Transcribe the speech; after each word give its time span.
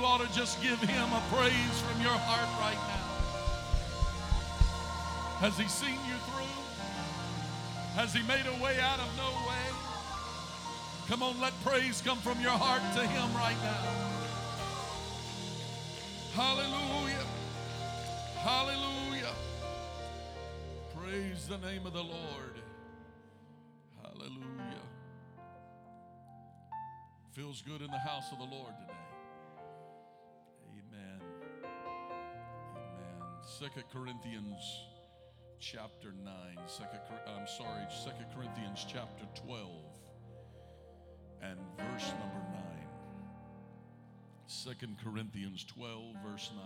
You 0.00 0.06
ought 0.06 0.26
to 0.26 0.32
just 0.32 0.62
give 0.62 0.80
him 0.80 1.12
a 1.12 1.22
praise 1.30 1.80
from 1.80 2.00
your 2.00 2.16
heart 2.16 2.48
right 2.58 2.80
now. 2.88 3.04
Has 5.40 5.58
he 5.58 5.68
seen 5.68 5.98
you 6.08 6.16
through? 6.30 6.56
Has 8.00 8.14
he 8.14 8.22
made 8.22 8.46
a 8.46 8.64
way 8.64 8.80
out 8.80 8.98
of 8.98 9.14
no 9.18 9.28
way? 9.46 9.66
Come 11.06 11.22
on, 11.22 11.38
let 11.38 11.52
praise 11.64 12.00
come 12.00 12.16
from 12.18 12.40
your 12.40 12.52
heart 12.52 12.80
to 12.94 13.06
him 13.06 13.34
right 13.34 13.56
now. 13.62 13.84
Hallelujah. 16.32 17.26
Hallelujah. 18.38 19.34
Praise 20.96 21.46
the 21.46 21.58
name 21.58 21.84
of 21.84 21.92
the 21.92 22.02
Lord. 22.02 22.56
Hallelujah. 24.02 24.86
Feels 27.32 27.60
good 27.60 27.82
in 27.82 27.90
the 27.90 27.98
house 27.98 28.32
of 28.32 28.38
the 28.38 28.44
Lord 28.44 28.72
today. 28.80 29.09
Second 33.60 33.84
Corinthians 33.92 34.86
chapter 35.58 36.14
9. 36.24 36.34
Second, 36.66 37.00
I'm 37.26 37.46
sorry, 37.46 37.84
Second 37.90 38.24
Corinthians 38.34 38.86
chapter 38.88 39.26
12 39.44 39.68
and 41.42 41.58
verse 41.76 42.08
number 42.12 42.42
9. 42.54 42.62
Second 44.46 44.96
Corinthians 45.04 45.64
12, 45.64 46.16
verse 46.26 46.50
9. 46.56 46.64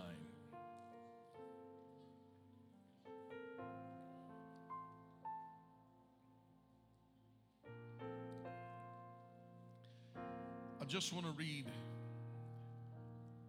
I 10.81 10.85
just 10.85 11.11
want 11.11 11.25
to 11.25 11.33
read 11.33 11.65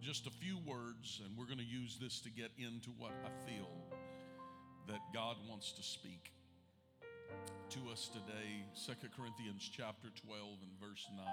just 0.06 0.28
a 0.28 0.30
few 0.30 0.56
words, 0.64 1.20
and 1.24 1.36
we're 1.36 1.46
going 1.46 1.58
to 1.58 1.64
use 1.64 1.98
this 2.00 2.20
to 2.20 2.30
get 2.30 2.52
into 2.58 2.90
what 2.96 3.10
I 3.24 3.50
feel 3.50 3.68
that 4.86 5.00
God 5.12 5.34
wants 5.50 5.72
to 5.72 5.82
speak 5.82 6.30
to 7.70 7.80
us 7.90 8.08
today. 8.12 8.64
Second 8.72 9.10
Corinthians 9.16 9.68
chapter 9.76 10.06
12 10.24 10.42
and 10.62 10.70
verse 10.80 11.08
9. 11.16 11.26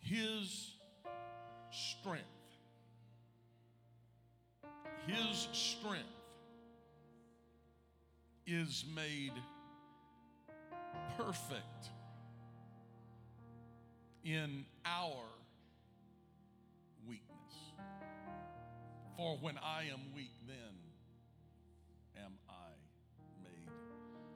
His 0.00 0.74
strength, 1.70 2.26
His 5.06 5.48
strength 5.52 6.04
is 8.46 8.84
made 8.94 9.32
perfect 11.16 11.88
in 14.26 14.66
our 14.84 15.24
weakness. 17.06 17.54
For 19.16 19.36
when 19.40 19.58
I 19.58 19.84
am 19.92 20.00
weak, 20.14 20.32
then 20.46 20.74
am 22.24 22.32
I 22.48 22.70
made 23.42 23.70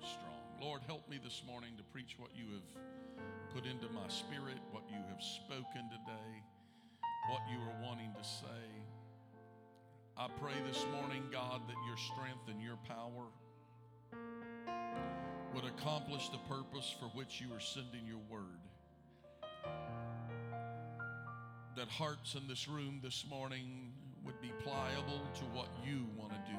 strong. 0.00 0.44
Lord, 0.60 0.82
help 0.86 1.08
me 1.08 1.18
this 1.22 1.42
morning 1.46 1.72
to 1.76 1.82
preach 1.84 2.16
what 2.18 2.30
you 2.34 2.44
have 2.54 3.54
put 3.54 3.64
into 3.66 3.88
my 3.92 4.08
spirit, 4.08 4.58
what 4.70 4.84
you 4.90 4.98
have 5.08 5.22
spoken 5.22 5.88
today, 5.90 6.42
what 7.30 7.40
you 7.50 7.58
are 7.58 7.82
wanting 7.82 8.12
to 8.16 8.24
say. 8.24 8.66
I 10.16 10.28
pray 10.40 10.54
this 10.66 10.84
morning, 10.92 11.24
God, 11.30 11.62
that 11.68 11.76
your 11.86 11.96
strength 11.96 12.48
and 12.48 12.62
your 12.62 12.78
power 12.88 13.26
would 15.54 15.64
accomplish 15.64 16.28
the 16.28 16.38
purpose 16.48 16.94
for 16.98 17.06
which 17.06 17.40
you 17.40 17.54
are 17.54 17.60
sending 17.60 18.06
your 18.06 18.20
word 18.30 18.60
that 21.76 21.88
hearts 21.88 22.34
in 22.34 22.48
this 22.48 22.68
room 22.68 23.00
this 23.02 23.24
morning 23.28 23.92
would 24.24 24.40
be 24.40 24.50
pliable 24.62 25.20
to 25.34 25.44
what 25.54 25.68
you 25.84 26.06
want 26.16 26.30
to 26.32 26.38
do. 26.50 26.58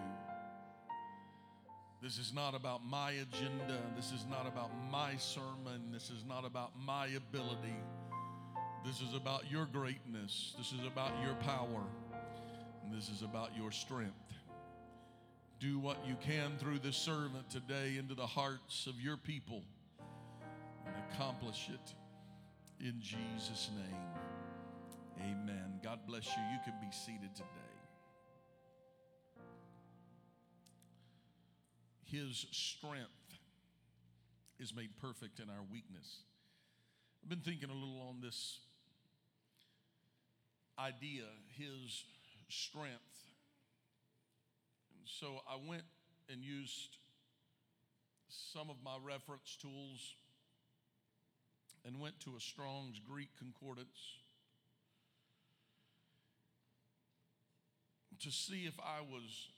This 2.01 2.19
is 2.19 2.31
not 2.33 2.53
about 2.53 2.85
my 2.85 3.11
agenda. 3.11 3.79
This 3.95 4.11
is 4.11 4.25
not 4.29 4.45
about 4.45 4.69
my 4.91 5.17
sermon. 5.17 5.91
This 5.91 6.11
is 6.11 6.23
not 6.27 6.45
about 6.45 6.72
my 6.79 7.07
ability. 7.07 7.75
This 8.85 9.01
is 9.01 9.16
about 9.16 9.50
your 9.50 9.66
greatness. 9.66 10.53
This 10.57 10.72
is 10.72 10.85
about 10.85 11.11
your 11.23 11.33
power. 11.35 11.83
And 12.83 12.95
this 12.95 13.09
is 13.09 13.23
about 13.23 13.50
your 13.57 13.72
strength. 13.72 14.13
Do 15.59 15.79
what 15.79 15.97
you 16.07 16.16
can 16.22 16.57
through 16.59 16.79
this 16.79 16.95
servant 16.95 17.50
today 17.50 17.97
into 17.97 18.13
the 18.13 18.27
hearts 18.27 18.85
of 18.85 19.01
your 19.01 19.17
people 19.17 19.63
and 20.85 20.95
accomplish 21.11 21.69
it 21.73 22.85
in 22.85 22.94
Jesus' 23.01 23.72
name. 23.75 24.26
Amen. 25.22 25.79
God 25.83 26.00
bless 26.07 26.25
you. 26.25 26.44
You 26.51 26.59
can 26.63 26.73
be 26.81 26.91
seated 26.91 27.35
today. 27.35 27.47
His 32.05 32.45
strength 32.51 33.09
is 34.59 34.73
made 34.73 34.89
perfect 35.01 35.39
in 35.39 35.50
our 35.50 35.63
weakness. 35.72 36.22
I've 37.22 37.29
been 37.29 37.39
thinking 37.39 37.69
a 37.69 37.73
little 37.73 38.01
on 38.09 38.22
this 38.22 38.59
idea, 40.79 41.23
His 41.57 42.03
strength. 42.50 42.94
And 44.97 45.01
so 45.06 45.41
I 45.50 45.57
went 45.67 45.83
and 46.31 46.44
used 46.44 46.97
some 48.29 48.69
of 48.69 48.77
my 48.83 48.95
reference 49.03 49.57
tools 49.61 50.16
and 51.85 52.00
went 52.00 52.19
to 52.22 52.35
a 52.38 52.39
Strong's 52.39 53.00
Greek 53.00 53.29
concordance 53.38 54.19
to 58.22 58.31
see 58.31 58.66
if 58.66 58.79
I 58.79 59.01
was 59.01 59.50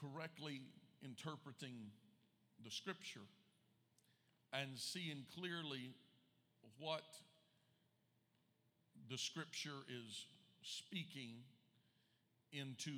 correctly 0.00 0.62
interpreting 1.04 1.90
the 2.64 2.70
scripture 2.70 3.26
and 4.52 4.70
seeing 4.76 5.24
clearly 5.36 5.90
what 6.78 7.02
the 9.10 9.18
scripture 9.18 9.82
is 9.88 10.26
speaking 10.62 11.42
into 12.52 12.92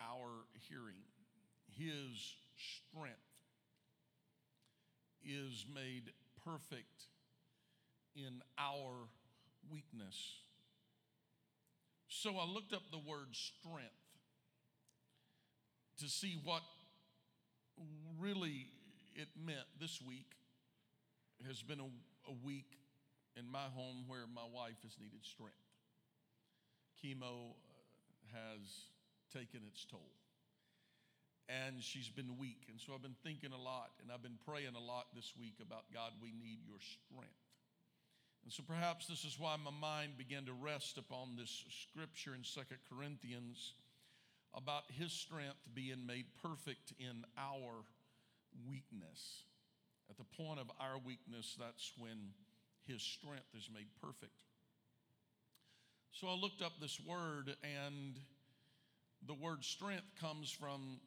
our 0.00 0.30
hearing. 0.68 1.02
His 1.76 2.34
strength 2.56 3.16
is 5.24 5.66
made 5.74 6.12
perfect 6.44 7.06
in 8.14 8.42
our 8.58 9.08
weakness. 9.70 10.34
So 12.08 12.36
I 12.36 12.44
looked 12.46 12.72
up 12.72 12.82
the 12.90 12.98
word 12.98 13.28
strength 13.32 13.99
to 16.00 16.08
see 16.08 16.40
what 16.44 16.62
really 18.18 18.66
it 19.14 19.28
meant 19.36 19.68
this 19.78 20.00
week 20.00 20.32
has 21.46 21.62
been 21.62 21.80
a, 21.80 21.88
a, 22.28 22.34
week 22.44 22.76
in 23.36 23.50
my 23.50 23.68
home 23.74 24.04
where 24.06 24.24
my 24.34 24.44
wife 24.52 24.80
has 24.82 24.96
needed 25.00 25.20
strength. 25.24 25.56
Chemo 26.96 27.52
uh, 27.52 28.32
has 28.32 28.88
taken 29.32 29.60
its 29.68 29.84
toll. 29.84 30.12
and 31.48 31.82
she's 31.82 32.08
been 32.08 32.38
weak. 32.38 32.68
And 32.70 32.80
so 32.80 32.92
I've 32.94 33.02
been 33.02 33.20
thinking 33.24 33.52
a 33.52 33.60
lot 33.60 33.90
and 34.00 34.12
I've 34.12 34.22
been 34.22 34.38
praying 34.46 34.76
a 34.76 34.84
lot 34.84 35.12
this 35.14 35.32
week 35.38 35.60
about 35.60 35.84
God, 35.92 36.12
we 36.22 36.32
need 36.32 36.60
your 36.64 36.80
strength. 36.80 37.44
And 38.44 38.52
so 38.52 38.62
perhaps 38.66 39.06
this 39.06 39.24
is 39.24 39.36
why 39.38 39.56
my 39.60 39.70
mind 39.70 40.16
began 40.16 40.44
to 40.46 40.52
rest 40.52 40.96
upon 40.96 41.36
this 41.36 41.64
scripture 41.68 42.32
in 42.34 42.44
Second 42.44 42.78
Corinthians 42.88 43.74
about 44.54 44.82
his 44.98 45.12
strength 45.12 45.60
being 45.74 46.06
made 46.06 46.26
perfect 46.42 46.92
in 46.98 47.24
our 47.38 47.84
weakness. 48.68 49.44
At 50.10 50.16
the 50.16 50.42
point 50.42 50.58
of 50.58 50.70
our 50.80 50.98
weakness, 50.98 51.56
that's 51.58 51.92
when 51.98 52.34
his 52.86 53.02
strength 53.02 53.54
is 53.56 53.68
made 53.72 53.86
perfect. 54.02 54.32
So 56.12 56.26
I 56.26 56.34
looked 56.34 56.62
up 56.62 56.72
this 56.80 56.98
word, 57.06 57.54
and 57.62 58.18
the 59.26 59.34
word 59.34 59.64
strength 59.64 60.10
comes 60.20 60.50
from 60.50 60.98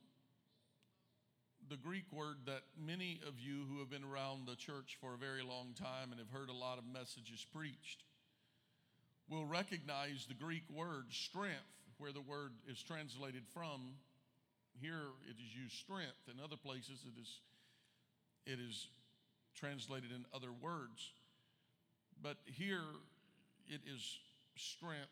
the 1.69 1.77
Greek 1.77 2.05
word 2.11 2.37
that 2.45 2.63
many 2.77 3.21
of 3.27 3.39
you 3.39 3.63
who 3.69 3.79
have 3.79 3.89
been 3.89 4.03
around 4.03 4.47
the 4.47 4.55
church 4.55 4.97
for 4.99 5.13
a 5.13 5.17
very 5.17 5.41
long 5.41 5.73
time 5.75 6.11
and 6.11 6.19
have 6.19 6.29
heard 6.29 6.49
a 6.49 6.53
lot 6.53 6.77
of 6.77 6.85
messages 6.85 7.45
preached 7.53 8.03
will 9.29 9.45
recognize 9.45 10.25
the 10.27 10.33
Greek 10.33 10.63
word 10.73 11.05
strength, 11.11 11.82
where 11.97 12.11
the 12.11 12.21
word 12.21 12.51
is 12.69 12.81
translated 12.81 13.43
from. 13.53 13.95
Here 14.79 15.13
it 15.29 15.35
is 15.37 15.55
used 15.55 15.75
strength. 15.75 16.27
In 16.27 16.43
other 16.43 16.57
places 16.57 17.05
it 17.05 17.19
is 17.19 17.39
it 18.45 18.59
is 18.59 18.87
translated 19.55 20.11
in 20.11 20.25
other 20.33 20.51
words. 20.61 21.11
But 22.21 22.37
here 22.45 22.83
it 23.67 23.81
is 23.93 24.17
strength 24.55 25.09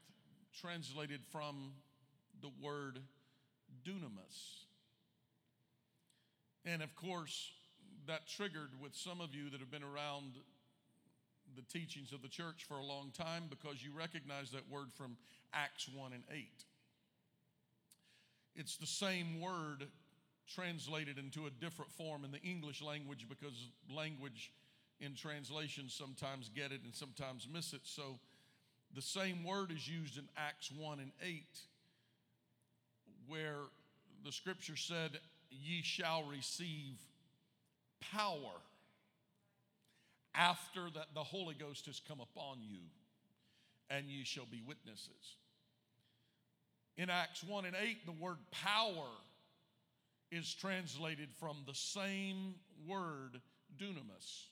translated 0.60 1.22
from 1.32 1.72
the 2.42 2.52
word 2.62 3.00
dunamis. 3.86 4.66
And 6.66 6.82
of 6.82 6.96
course, 6.96 7.52
that 8.08 8.28
triggered 8.28 8.72
with 8.82 8.96
some 8.96 9.22
of 9.22 9.34
you 9.34 9.50
that 9.50 9.60
have 9.60 9.72
been 9.72 9.84
around 9.84 10.34
the 11.56 11.62
teachings 11.64 12.14
of 12.14 12.22
the 12.22 12.28
church 12.28 12.66
for 12.68 12.76
a 12.76 12.84
long 12.84 13.12
time 13.12 13.46
because 13.50 13.84
you 13.84 13.92
recognize 13.94 14.52
that 14.52 14.70
word 14.70 14.92
from 14.96 15.18
Acts 15.54 15.90
1 15.94 16.14
and 16.14 16.24
8. 16.32 16.48
It's 18.56 18.78
the 18.78 18.86
same 18.86 19.40
word 19.40 19.88
translated 20.54 21.18
into 21.18 21.46
a 21.46 21.50
different 21.50 21.92
form 21.92 22.26
in 22.26 22.32
the 22.32 22.42
English 22.42 22.82
language 22.82 23.28
because 23.30 23.70
language 23.90 24.52
in 25.00 25.16
translation 25.16 25.86
sometimes 25.88 26.50
get 26.54 26.72
it 26.72 26.82
and 26.84 26.94
sometimes 26.94 27.48
miss 27.52 27.74
it. 27.74 27.82
So 27.84 28.20
the 28.94 29.02
same 29.02 29.44
word 29.44 29.72
is 29.72 29.88
used 29.88 30.18
in 30.18 30.28
Acts 30.38 30.72
1 30.72 31.00
and 31.00 31.12
8, 31.24 31.44
where 33.28 33.62
the 34.24 34.32
scripture 34.32 34.76
said, 34.76 35.20
Ye 35.50 35.82
shall 35.82 36.24
receive 36.24 36.96
power 38.12 38.62
after 40.34 40.90
that 40.94 41.14
the 41.14 41.24
Holy 41.24 41.56
Ghost 41.56 41.86
has 41.88 42.02
come 42.06 42.20
upon 42.20 42.60
you, 42.62 42.80
and 43.90 44.08
ye 44.10 44.24
shall 44.24 44.46
be 44.46 44.62
witnesses. 44.66 45.38
In 46.98 47.10
Acts 47.10 47.44
1 47.44 47.66
and 47.66 47.76
8, 47.76 48.06
the 48.06 48.12
word 48.12 48.38
power 48.52 49.08
is 50.32 50.54
translated 50.54 51.30
from 51.40 51.58
the 51.66 51.74
same 51.74 52.56
word, 52.88 53.42
dunamis, 53.78 54.46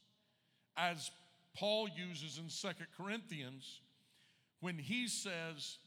as 0.78 1.12
Paul 1.56 1.88
uses 1.90 2.38
in 2.38 2.50
Second 2.50 2.88
Corinthians 2.98 3.82
when 4.62 4.78
he 4.78 5.08
says 5.08 5.78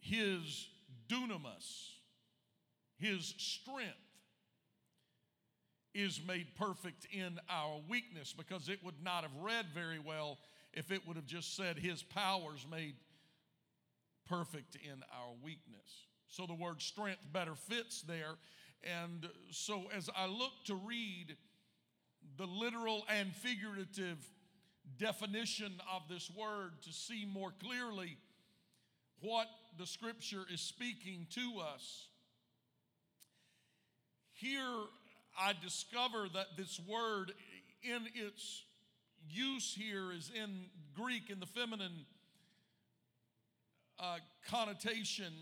his 0.00 0.68
dunamis, 1.08 1.90
his 2.98 3.34
strength, 3.36 3.96
is 5.92 6.20
made 6.26 6.46
perfect 6.56 7.06
in 7.12 7.38
our 7.48 7.80
weakness 7.88 8.32
because 8.36 8.68
it 8.68 8.78
would 8.84 9.02
not 9.02 9.22
have 9.22 9.34
read 9.40 9.66
very 9.74 9.98
well 9.98 10.38
if 10.72 10.92
it 10.92 11.06
would 11.06 11.16
have 11.16 11.26
just 11.26 11.56
said 11.56 11.76
his 11.76 12.02
powers 12.02 12.64
made 12.70 12.94
perfect 14.30 14.76
in 14.76 15.02
our 15.12 15.34
weakness. 15.44 16.06
So 16.28 16.46
the 16.46 16.54
word 16.54 16.80
strength 16.80 17.26
better 17.32 17.54
fits 17.54 18.02
there. 18.02 18.36
And 18.84 19.28
so 19.50 19.88
as 19.94 20.08
I 20.16 20.26
look 20.26 20.52
to 20.66 20.74
read 20.76 21.36
the 22.38 22.46
literal 22.46 23.04
and 23.08 23.34
figurative 23.34 24.18
definition 24.98 25.72
of 25.94 26.02
this 26.08 26.30
word 26.30 26.72
to 26.82 26.92
see 26.92 27.26
more 27.30 27.52
clearly 27.62 28.16
what 29.20 29.48
the 29.78 29.86
scripture 29.86 30.44
is 30.52 30.60
speaking 30.60 31.26
to 31.34 31.60
us. 31.74 32.06
Here, 34.32 34.84
I 35.38 35.52
discover 35.62 36.28
that 36.32 36.56
this 36.56 36.80
word, 36.88 37.32
in 37.82 38.06
its 38.14 38.62
use 39.28 39.76
here, 39.78 40.12
is 40.12 40.30
in 40.34 40.66
Greek 40.94 41.28
in 41.28 41.40
the 41.40 41.46
feminine 41.46 42.06
uh, 44.00 44.16
connotation, 44.48 45.32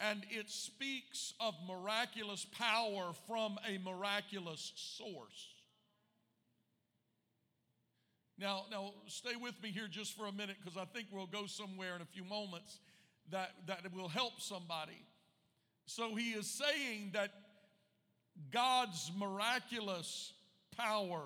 and 0.00 0.24
it 0.30 0.50
speaks 0.50 1.32
of 1.40 1.54
miraculous 1.66 2.44
power 2.44 3.12
from 3.26 3.58
a 3.66 3.78
miraculous 3.78 4.72
source. 4.74 5.54
Now, 8.38 8.66
now 8.70 8.92
stay 9.06 9.34
with 9.40 9.60
me 9.62 9.70
here 9.70 9.88
just 9.88 10.16
for 10.16 10.26
a 10.26 10.32
minute 10.32 10.56
because 10.62 10.76
I 10.76 10.84
think 10.84 11.08
we'll 11.10 11.26
go 11.26 11.46
somewhere 11.46 11.96
in 11.96 12.02
a 12.02 12.06
few 12.06 12.24
moments 12.24 12.78
that, 13.30 13.50
that 13.66 13.92
will 13.92 14.08
help 14.08 14.40
somebody. 14.40 15.04
So 15.86 16.14
he 16.14 16.30
is 16.30 16.46
saying 16.46 17.10
that 17.14 17.30
God's 18.52 19.10
miraculous 19.16 20.32
power 20.76 21.22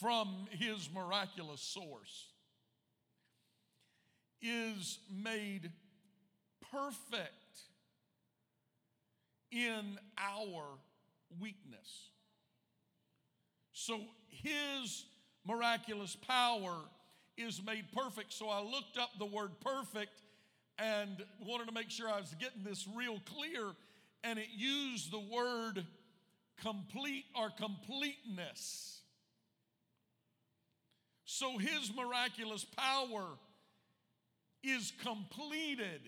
from 0.00 0.46
his 0.50 0.88
miraculous 0.94 1.60
source 1.60 2.31
is 4.42 4.98
made 5.10 5.70
perfect 6.72 7.30
in 9.50 9.98
our 10.18 10.64
weakness. 11.40 12.08
So 13.72 14.00
his 14.28 15.04
miraculous 15.46 16.16
power 16.16 16.74
is 17.36 17.60
made 17.64 17.84
perfect. 17.94 18.32
So 18.32 18.48
I 18.48 18.62
looked 18.62 18.98
up 18.98 19.10
the 19.18 19.26
word 19.26 19.50
perfect 19.60 20.22
and 20.78 21.24
wanted 21.44 21.66
to 21.66 21.72
make 21.72 21.90
sure 21.90 22.08
I 22.08 22.20
was 22.20 22.34
getting 22.40 22.62
this 22.64 22.86
real 22.94 23.20
clear. 23.34 23.72
And 24.24 24.38
it 24.38 24.48
used 24.54 25.10
the 25.10 25.20
word 25.20 25.84
complete 26.60 27.24
or 27.36 27.50
completeness. 27.50 29.00
So 31.24 31.58
his 31.58 31.90
miraculous 31.94 32.64
power 32.64 33.24
is 34.62 34.92
completed 35.02 36.02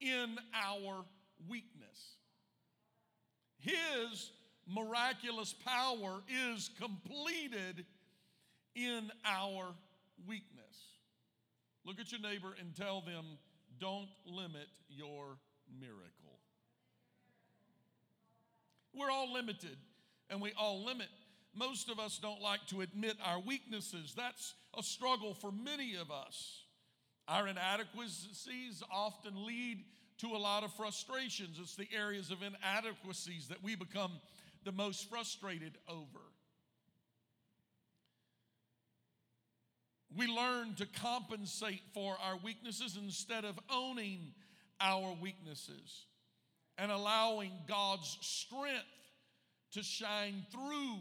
in 0.00 0.36
our 0.54 1.04
weakness. 1.48 2.16
His 3.58 4.32
miraculous 4.66 5.54
power 5.64 6.22
is 6.28 6.70
completed 6.80 7.84
in 8.74 9.10
our 9.24 9.74
weakness. 10.26 10.62
Look 11.84 12.00
at 12.00 12.12
your 12.12 12.20
neighbor 12.20 12.54
and 12.58 12.74
tell 12.74 13.00
them, 13.00 13.24
don't 13.78 14.08
limit 14.26 14.68
your 14.88 15.36
miracle. 15.80 16.38
We're 18.94 19.10
all 19.10 19.32
limited 19.32 19.76
and 20.30 20.40
we 20.40 20.52
all 20.58 20.84
limit. 20.84 21.08
Most 21.54 21.90
of 21.90 21.98
us 21.98 22.18
don't 22.18 22.40
like 22.40 22.66
to 22.68 22.80
admit 22.80 23.16
our 23.24 23.40
weaknesses. 23.40 24.14
That's 24.16 24.54
a 24.76 24.82
struggle 24.82 25.34
for 25.34 25.52
many 25.52 25.96
of 25.96 26.10
us. 26.10 26.61
Our 27.28 27.48
inadequacies 27.48 28.82
often 28.90 29.46
lead 29.46 29.84
to 30.18 30.28
a 30.28 30.38
lot 30.38 30.64
of 30.64 30.72
frustrations. 30.74 31.58
It's 31.60 31.76
the 31.76 31.88
areas 31.94 32.30
of 32.30 32.42
inadequacies 32.42 33.48
that 33.48 33.62
we 33.62 33.74
become 33.74 34.12
the 34.64 34.72
most 34.72 35.08
frustrated 35.08 35.76
over. 35.88 36.20
We 40.16 40.26
learn 40.26 40.74
to 40.74 40.86
compensate 40.86 41.82
for 41.94 42.16
our 42.22 42.36
weaknesses 42.44 42.98
instead 43.02 43.44
of 43.44 43.58
owning 43.70 44.34
our 44.80 45.16
weaknesses 45.20 46.06
and 46.76 46.92
allowing 46.92 47.52
God's 47.66 48.18
strength 48.20 48.84
to 49.72 49.82
shine 49.82 50.44
through 50.50 50.98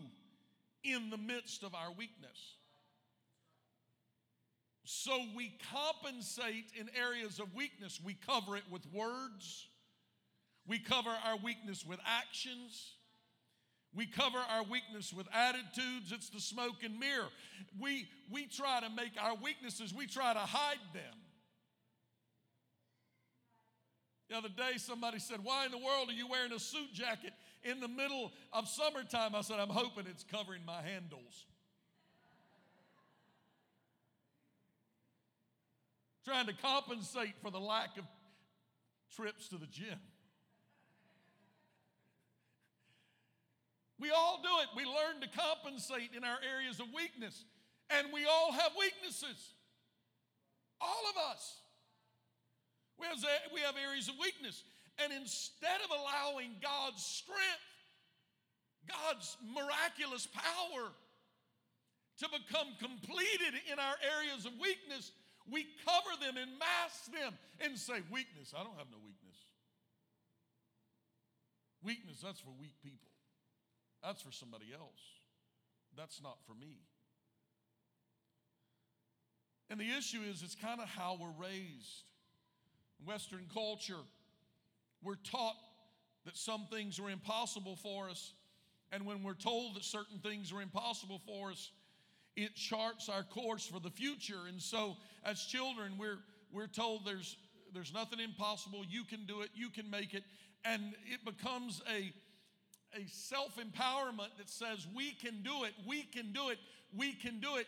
in 0.83 1.09
the 1.09 1.17
midst 1.17 1.63
of 1.63 1.75
our 1.75 1.91
weakness. 1.91 2.55
So 4.93 5.17
we 5.37 5.53
compensate 5.71 6.65
in 6.77 6.89
areas 6.99 7.39
of 7.39 7.55
weakness. 7.55 8.01
We 8.03 8.13
cover 8.13 8.57
it 8.57 8.63
with 8.69 8.81
words, 8.91 9.69
we 10.67 10.79
cover 10.79 11.09
our 11.09 11.37
weakness 11.41 11.85
with 11.85 11.99
actions. 12.05 12.95
We 13.93 14.05
cover 14.05 14.37
our 14.37 14.63
weakness 14.63 15.11
with 15.11 15.27
attitudes. 15.33 16.13
It's 16.13 16.29
the 16.29 16.39
smoke 16.39 16.83
and 16.83 16.97
mirror. 16.97 17.27
We, 17.77 18.07
we 18.31 18.45
try 18.45 18.79
to 18.79 18.89
make 18.89 19.11
our 19.21 19.35
weaknesses, 19.35 19.93
we 19.93 20.07
try 20.07 20.33
to 20.33 20.39
hide 20.39 20.79
them. 20.93 21.13
The 24.29 24.37
other 24.37 24.49
day, 24.49 24.77
somebody 24.77 25.19
said, 25.19 25.39
Why 25.43 25.65
in 25.65 25.71
the 25.71 25.77
world 25.77 26.09
are 26.09 26.13
you 26.13 26.27
wearing 26.27 26.53
a 26.53 26.59
suit 26.59 26.93
jacket 26.93 27.33
in 27.63 27.81
the 27.81 27.87
middle 27.89 28.31
of 28.53 28.67
summertime? 28.67 29.35
I 29.35 29.41
said, 29.41 29.59
I'm 29.59 29.69
hoping 29.69 30.05
it's 30.07 30.23
covering 30.23 30.61
my 30.65 30.81
handles. 30.81 31.45
Trying 36.25 36.47
to 36.47 36.53
compensate 36.53 37.33
for 37.41 37.49
the 37.49 37.59
lack 37.59 37.97
of 37.97 38.05
trips 39.15 39.47
to 39.49 39.57
the 39.57 39.65
gym. 39.65 39.99
We 43.99 44.09
all 44.09 44.39
do 44.41 44.49
it. 44.63 44.69
We 44.75 44.85
learn 44.85 45.21
to 45.21 45.29
compensate 45.29 46.11
in 46.17 46.23
our 46.23 46.37
areas 46.41 46.79
of 46.79 46.87
weakness. 46.95 47.45
And 47.89 48.07
we 48.11 48.25
all 48.25 48.51
have 48.51 48.71
weaknesses. 48.77 49.53
All 50.79 51.03
of 51.11 51.31
us. 51.31 51.57
We 52.99 53.05
have, 53.05 53.17
we 53.53 53.61
have 53.61 53.75
areas 53.77 54.07
of 54.07 54.15
weakness. 54.19 54.63
And 55.03 55.13
instead 55.13 55.81
of 55.85 55.91
allowing 55.91 56.57
God's 56.61 57.03
strength, 57.03 57.69
God's 58.87 59.37
miraculous 59.53 60.27
power 60.27 60.89
to 62.19 62.29
become 62.29 62.67
completed 62.79 63.53
in 63.71 63.77
our 63.77 63.95
areas 64.17 64.45
of 64.45 64.53
weakness, 64.61 65.11
we 65.49 65.65
cover 65.85 66.13
them 66.19 66.37
and 66.37 66.51
mask 66.59 67.11
them 67.11 67.33
and 67.63 67.77
say, 67.77 68.01
Weakness, 68.11 68.53
I 68.55 68.63
don't 68.63 68.77
have 68.77 68.91
no 68.91 68.97
weakness. 69.03 69.37
Weakness, 71.83 72.21
that's 72.23 72.39
for 72.39 72.51
weak 72.59 72.75
people. 72.83 73.09
That's 74.03 74.21
for 74.21 74.31
somebody 74.31 74.67
else. 74.73 75.01
That's 75.97 76.21
not 76.21 76.37
for 76.45 76.53
me. 76.53 76.77
And 79.69 79.79
the 79.79 79.89
issue 79.97 80.19
is, 80.29 80.43
it's 80.43 80.55
kind 80.55 80.81
of 80.81 80.87
how 80.87 81.17
we're 81.19 81.47
raised. 81.47 82.03
In 82.99 83.05
Western 83.07 83.47
culture, 83.53 84.03
we're 85.01 85.15
taught 85.15 85.55
that 86.25 86.37
some 86.37 86.67
things 86.69 86.99
are 86.99 87.09
impossible 87.09 87.75
for 87.77 88.09
us. 88.09 88.33
And 88.91 89.05
when 89.05 89.23
we're 89.23 89.33
told 89.33 89.75
that 89.75 89.85
certain 89.85 90.19
things 90.19 90.51
are 90.51 90.61
impossible 90.61 91.21
for 91.25 91.51
us, 91.51 91.71
it 92.35 92.55
charts 92.55 93.09
our 93.09 93.23
course 93.23 93.65
for 93.65 93.79
the 93.79 93.89
future. 93.89 94.47
And 94.47 94.61
so, 94.61 94.97
as 95.23 95.41
children, 95.41 95.93
we're, 95.97 96.19
we're 96.51 96.67
told 96.67 97.05
there's, 97.05 97.37
there's 97.73 97.93
nothing 97.93 98.19
impossible. 98.19 98.83
You 98.89 99.03
can 99.03 99.25
do 99.25 99.41
it, 99.41 99.49
you 99.53 99.69
can 99.69 99.89
make 99.89 100.13
it. 100.13 100.23
And 100.65 100.93
it 101.05 101.23
becomes 101.25 101.81
a, 101.89 102.13
a 102.99 103.07
self 103.07 103.57
empowerment 103.57 104.37
that 104.37 104.49
says, 104.49 104.87
we 104.95 105.11
can 105.11 105.41
do 105.43 105.63
it, 105.63 105.73
we 105.87 106.03
can 106.03 106.31
do 106.31 106.49
it, 106.49 106.57
we 106.95 107.13
can 107.13 107.39
do 107.39 107.55
it, 107.57 107.67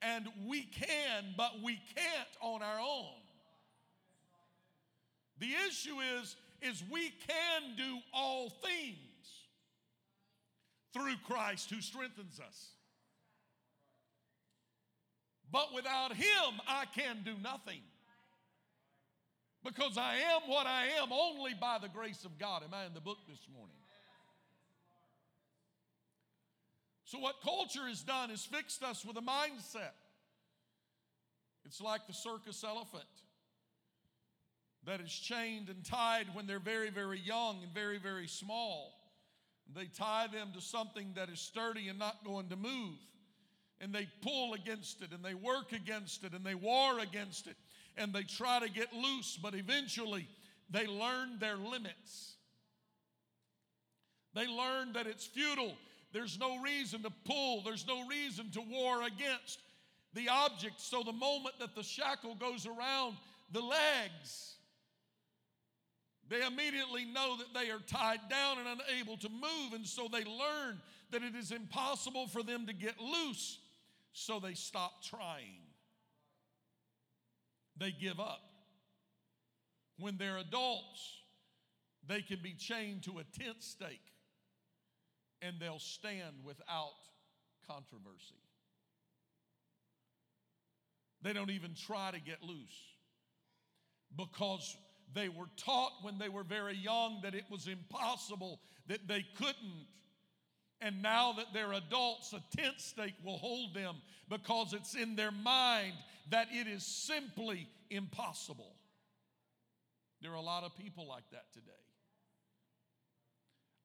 and 0.00 0.26
we 0.46 0.62
can, 0.62 1.34
but 1.36 1.52
we 1.62 1.80
can't 1.94 2.28
on 2.40 2.62
our 2.62 2.80
own. 2.80 3.22
The 5.38 5.50
issue 5.68 5.96
is, 6.20 6.36
is 6.60 6.82
we 6.90 7.12
can 7.26 7.76
do 7.76 7.98
all 8.12 8.48
things 8.48 8.96
through 10.92 11.16
Christ 11.26 11.70
who 11.70 11.80
strengthens 11.80 12.40
us. 12.40 12.68
But 15.52 15.74
without 15.74 16.14
Him, 16.14 16.60
I 16.66 16.86
can 16.96 17.18
do 17.24 17.34
nothing. 17.42 17.80
Because 19.62 19.96
I 19.96 20.16
am 20.16 20.40
what 20.48 20.66
I 20.66 20.86
am 21.00 21.12
only 21.12 21.54
by 21.54 21.78
the 21.80 21.88
grace 21.88 22.24
of 22.24 22.38
God. 22.38 22.64
Am 22.64 22.74
I 22.74 22.86
in 22.86 22.94
the 22.94 23.00
book 23.00 23.18
this 23.28 23.46
morning? 23.54 23.76
So, 27.04 27.18
what 27.18 27.42
culture 27.42 27.86
has 27.86 28.00
done 28.00 28.30
is 28.30 28.42
fixed 28.42 28.82
us 28.82 29.04
with 29.04 29.18
a 29.18 29.20
mindset. 29.20 29.92
It's 31.66 31.80
like 31.80 32.06
the 32.06 32.14
circus 32.14 32.64
elephant 32.64 33.04
that 34.86 35.00
is 35.00 35.12
chained 35.12 35.68
and 35.68 35.84
tied 35.84 36.26
when 36.32 36.46
they're 36.46 36.58
very, 36.58 36.90
very 36.90 37.20
young 37.20 37.62
and 37.62 37.72
very, 37.72 37.98
very 37.98 38.26
small. 38.26 38.94
They 39.76 39.84
tie 39.84 40.26
them 40.26 40.48
to 40.54 40.60
something 40.60 41.12
that 41.14 41.28
is 41.28 41.38
sturdy 41.38 41.88
and 41.88 41.98
not 41.98 42.24
going 42.24 42.48
to 42.48 42.56
move. 42.56 42.98
And 43.82 43.92
they 43.92 44.08
pull 44.22 44.54
against 44.54 45.02
it 45.02 45.10
and 45.12 45.22
they 45.22 45.34
work 45.34 45.72
against 45.72 46.24
it 46.24 46.32
and 46.32 46.46
they 46.46 46.54
war 46.54 47.00
against 47.00 47.46
it 47.46 47.56
and 47.98 48.12
they 48.12 48.22
try 48.22 48.58
to 48.60 48.70
get 48.70 48.94
loose, 48.94 49.38
but 49.42 49.54
eventually 49.54 50.26
they 50.70 50.86
learn 50.86 51.38
their 51.38 51.56
limits. 51.56 52.36
They 54.34 54.46
learn 54.46 54.94
that 54.94 55.06
it's 55.06 55.26
futile 55.26 55.74
there's 56.12 56.38
no 56.38 56.60
reason 56.60 57.02
to 57.02 57.10
pull, 57.24 57.62
there's 57.62 57.86
no 57.86 58.06
reason 58.06 58.50
to 58.50 58.60
war 58.60 59.02
against 59.02 59.60
the 60.14 60.28
object. 60.28 60.80
So 60.80 61.02
the 61.02 61.12
moment 61.12 61.58
that 61.58 61.74
the 61.74 61.82
shackle 61.82 62.34
goes 62.34 62.66
around 62.66 63.16
the 63.50 63.60
legs, 63.60 64.56
they 66.28 66.44
immediately 66.46 67.06
know 67.06 67.36
that 67.38 67.58
they 67.58 67.70
are 67.70 67.80
tied 67.80 68.20
down 68.28 68.58
and 68.58 68.80
unable 68.88 69.16
to 69.18 69.28
move. 69.30 69.72
And 69.74 69.86
so 69.86 70.06
they 70.10 70.24
learn 70.24 70.80
that 71.10 71.22
it 71.22 71.34
is 71.34 71.50
impossible 71.50 72.26
for 72.26 72.42
them 72.42 72.66
to 72.66 72.74
get 72.74 73.00
loose. 73.00 73.58
So 74.12 74.40
they 74.40 74.54
stop 74.54 75.02
trying. 75.02 75.62
They 77.76 77.90
give 77.90 78.20
up. 78.20 78.40
When 79.98 80.16
they're 80.18 80.38
adults, 80.38 81.22
they 82.06 82.22
can 82.22 82.38
be 82.42 82.54
chained 82.54 83.04
to 83.04 83.18
a 83.18 83.24
tent 83.38 83.62
stake 83.62 84.00
and 85.40 85.56
they'll 85.60 85.78
stand 85.78 86.36
without 86.44 86.92
controversy. 87.66 88.34
They 91.22 91.32
don't 91.32 91.50
even 91.50 91.74
try 91.74 92.10
to 92.10 92.20
get 92.20 92.42
loose 92.42 92.96
because 94.16 94.76
they 95.14 95.28
were 95.28 95.46
taught 95.56 95.92
when 96.02 96.18
they 96.18 96.28
were 96.28 96.44
very 96.44 96.76
young 96.76 97.20
that 97.22 97.34
it 97.34 97.44
was 97.50 97.68
impossible, 97.68 98.60
that 98.88 99.06
they 99.06 99.24
couldn't. 99.36 99.86
And 100.84 101.00
now 101.00 101.32
that 101.34 101.46
they're 101.54 101.72
adults, 101.72 102.32
a 102.32 102.42
tent 102.56 102.74
stake 102.78 103.14
will 103.24 103.38
hold 103.38 103.72
them 103.72 103.96
because 104.28 104.72
it's 104.72 104.94
in 104.94 105.14
their 105.14 105.30
mind 105.30 105.92
that 106.30 106.48
it 106.50 106.66
is 106.66 106.84
simply 106.84 107.68
impossible. 107.88 108.74
There 110.20 110.32
are 110.32 110.36
a 110.36 110.40
lot 110.40 110.64
of 110.64 110.76
people 110.76 111.06
like 111.06 111.28
that 111.30 111.52
today. 111.52 111.70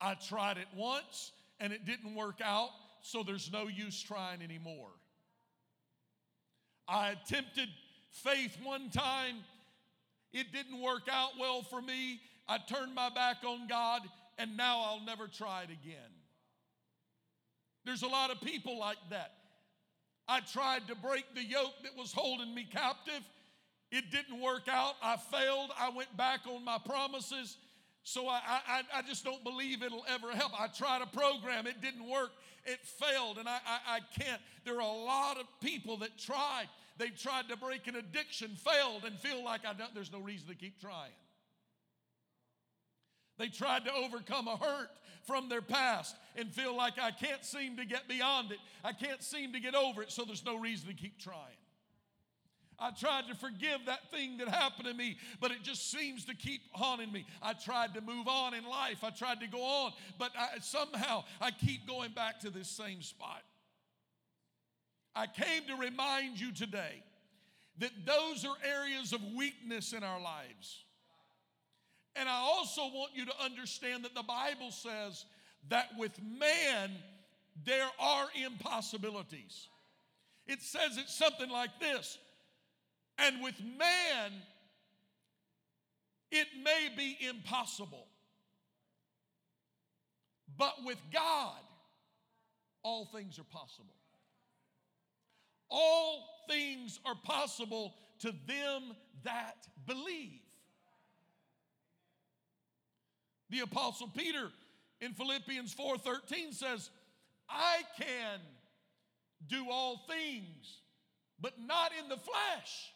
I 0.02 0.16
tried 0.16 0.58
it 0.58 0.68
once 0.76 1.32
and 1.60 1.72
it 1.72 1.86
didn't 1.86 2.16
work 2.16 2.40
out, 2.44 2.70
so 3.02 3.24
there's 3.24 3.52
no 3.52 3.68
use 3.68 4.02
trying 4.02 4.42
anymore. 4.42 4.90
I 6.88 7.10
attempted 7.10 7.70
faith 8.12 8.58
one 8.64 8.90
time, 8.90 9.38
it 10.32 10.52
didn't 10.52 10.82
work 10.82 11.08
out 11.12 11.32
well 11.40 11.64
for 11.64 11.82
me. 11.82 12.22
I 12.48 12.58
turned 12.58 12.96
my 12.96 13.10
back 13.10 13.38
on 13.46 13.68
God, 13.68 14.02
and 14.38 14.56
now 14.56 14.82
I'll 14.82 15.04
never 15.06 15.28
try 15.28 15.64
it 15.64 15.70
again. 15.72 16.17
There's 17.88 18.04
a 18.04 18.08
lot 18.08 18.30
of 18.30 18.40
people 18.42 18.78
like 18.78 18.98
that. 19.10 19.32
I 20.28 20.42
tried 20.42 20.88
to 20.90 20.96
break 20.96 21.24
the 21.34 21.44
yoke 21.44 21.74
that 21.84 21.98
was 21.98 22.14
holding 22.14 22.54
me 22.54 22.68
captive. 22.72 23.24
It 23.92 24.12
didn't 24.12 24.40
work 24.40 24.68
out. 24.70 24.94
I 25.02 25.18
failed. 25.18 25.72
I 25.80 25.90
went 25.90 26.16
back 26.16 26.42
on 26.46 26.64
my 26.64 26.78
promises 26.78 27.58
so 28.08 28.30
I, 28.30 28.40
I, 28.66 28.82
I 28.94 29.02
just 29.02 29.26
don't 29.26 29.44
believe 29.44 29.84
it'll 29.84 30.06
ever 30.08 30.32
help. 30.32 30.54
I 30.58 30.68
tried 30.68 31.02
a 31.02 31.06
program, 31.06 31.68
it 31.68 31.82
didn't 31.82 32.10
work, 32.10 32.32
it 32.66 32.80
failed, 32.86 33.38
and 33.38 33.50
I, 33.50 33.58
I, 33.68 33.96
I 33.98 34.00
can't. 34.18 34.42
There 34.64 34.76
are 34.76 34.80
a 34.80 35.04
lot 35.04 35.38
of 35.38 35.46
people 35.60 35.98
that 35.98 36.18
tried. 36.18 36.68
They've 36.98 37.14
tried 37.18 37.50
to 37.50 37.58
break 37.58 37.86
an 37.88 37.98
addiction, 37.98 38.52
failed, 38.56 39.04
and 39.06 39.20
feel 39.20 39.44
like 39.44 39.66
I 39.66 39.74
don't, 39.74 39.94
there's 39.94 40.14
no 40.14 40.20
reason 40.20 40.48
to 40.48 40.56
keep 40.56 40.80
trying. 40.80 41.12
They 43.38 43.50
tried 43.50 43.84
to 43.84 43.94
overcome 43.94 44.48
a 44.48 44.56
hurt 44.56 44.90
from 45.28 45.50
their 45.50 45.62
past 45.62 46.16
and 46.36 46.52
feel 46.52 46.76
like 46.76 46.94
I 47.00 47.12
can't 47.12 47.44
seem 47.44 47.78
to 47.78 47.86
get 47.86 48.08
beyond 48.08 48.52
it. 48.52 48.60
I 48.84 48.94
can't 48.94 49.22
seem 49.22 49.54
to 49.54 49.60
get 49.60 49.76
over 49.76 50.02
it, 50.02 50.12
so 50.12 50.24
there's 50.24 50.46
no 50.46 50.58
reason 50.58 50.88
to 50.88 50.94
keep 50.96 51.20
trying. 51.20 51.58
I 52.80 52.92
tried 52.92 53.28
to 53.28 53.36
forgive 53.36 53.80
that 53.88 54.12
thing 54.12 54.38
that 54.38 54.48
happened 54.48 54.88
to 54.88 54.94
me, 54.94 55.18
but 55.42 55.52
it 55.52 55.64
just 55.64 55.92
seems 55.92 56.26
to 56.26 56.36
keep 56.36 56.62
haunting 56.74 57.12
me. 57.12 57.26
I 57.42 57.54
tried 57.54 57.96
to 57.96 58.02
move 58.02 58.28
on 58.28 58.54
in 58.54 58.64
life. 58.66 59.04
I 59.04 59.10
tried 59.10 59.40
to 59.42 59.48
go 59.48 59.64
on, 59.64 59.94
but 60.20 60.32
I, 60.38 60.60
somehow 60.62 61.24
I 61.42 61.52
keep 61.52 61.88
going 61.88 62.12
back 62.12 62.40
to 62.42 62.52
this 62.52 62.70
same 62.70 63.02
spot. 63.02 63.44
I 65.16 65.26
came 65.26 65.64
to 65.68 65.76
remind 65.76 66.40
you 66.40 66.54
today 66.54 67.04
that 67.80 67.92
those 68.06 68.46
are 68.46 68.56
areas 68.64 69.12
of 69.12 69.22
weakness 69.36 69.94
in 69.94 70.04
our 70.04 70.22
lives. 70.22 70.84
And 72.20 72.28
I 72.28 72.40
also 72.40 72.82
want 72.82 73.12
you 73.14 73.26
to 73.26 73.34
understand 73.44 74.06
that 74.06 74.16
the 74.16 74.24
Bible 74.24 74.72
says 74.72 75.26
that 75.70 75.90
with 75.98 76.12
man, 76.22 76.92
there 77.66 77.90
are 78.00 78.28
impossibilities. 78.46 79.68
It 80.48 80.62
says 80.62 80.98
it's 80.98 81.16
something 81.16 81.50
like 81.50 81.80
this 81.80 82.18
and 83.18 83.42
with 83.42 83.60
man, 83.78 84.32
it 86.32 86.48
may 86.64 86.90
be 86.96 87.18
impossible. 87.28 88.08
But 90.58 90.76
with 90.86 91.00
God, 91.12 91.60
all 92.84 93.06
things 93.06 93.40
are 93.40 93.44
possible. 93.44 93.94
All 95.70 96.26
things 96.50 97.00
are 97.06 97.16
possible 97.24 97.94
to 98.20 98.34
them 98.48 98.96
that 99.24 99.68
believe. 99.86 100.42
The 103.50 103.62
apostle 103.62 104.10
Peter 104.10 104.52
in 105.00 105.14
Philippians 105.14 105.74
4:13 105.74 106.54
says, 106.54 106.90
"I 107.48 107.84
can 107.96 108.42
do 109.46 109.70
all 109.70 110.06
things, 110.08 110.82
but 111.40 111.60
not 111.60 111.94
in 111.94 112.10
the 112.10 112.18
flesh, 112.18 112.94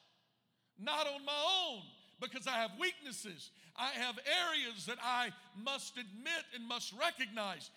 not 0.77 1.08
on 1.08 1.24
my 1.24 1.38
own, 1.38 1.84
because 2.20 2.48
I 2.48 2.58
have 2.58 2.77
weaknesses. 2.77 3.51
I 3.75 3.89
have 3.91 4.20
areas 4.25 4.86
that 4.88 5.00
I 5.01 5.31
must 5.55 5.98
admit 5.98 6.46
and 6.53 6.67
must 6.67 6.91
recognize. 6.93 7.70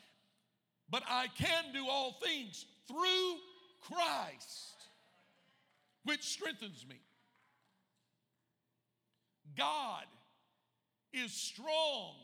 But 0.88 1.02
I 1.06 1.28
can 1.28 1.72
do 1.72 1.88
all 1.88 2.12
things 2.12 2.66
through 2.86 3.40
Christ, 3.80 4.74
which 6.04 6.22
strengthens 6.22 6.84
me. 6.86 7.00
God 9.56 10.04
is 11.12 11.32
strong 11.32 12.16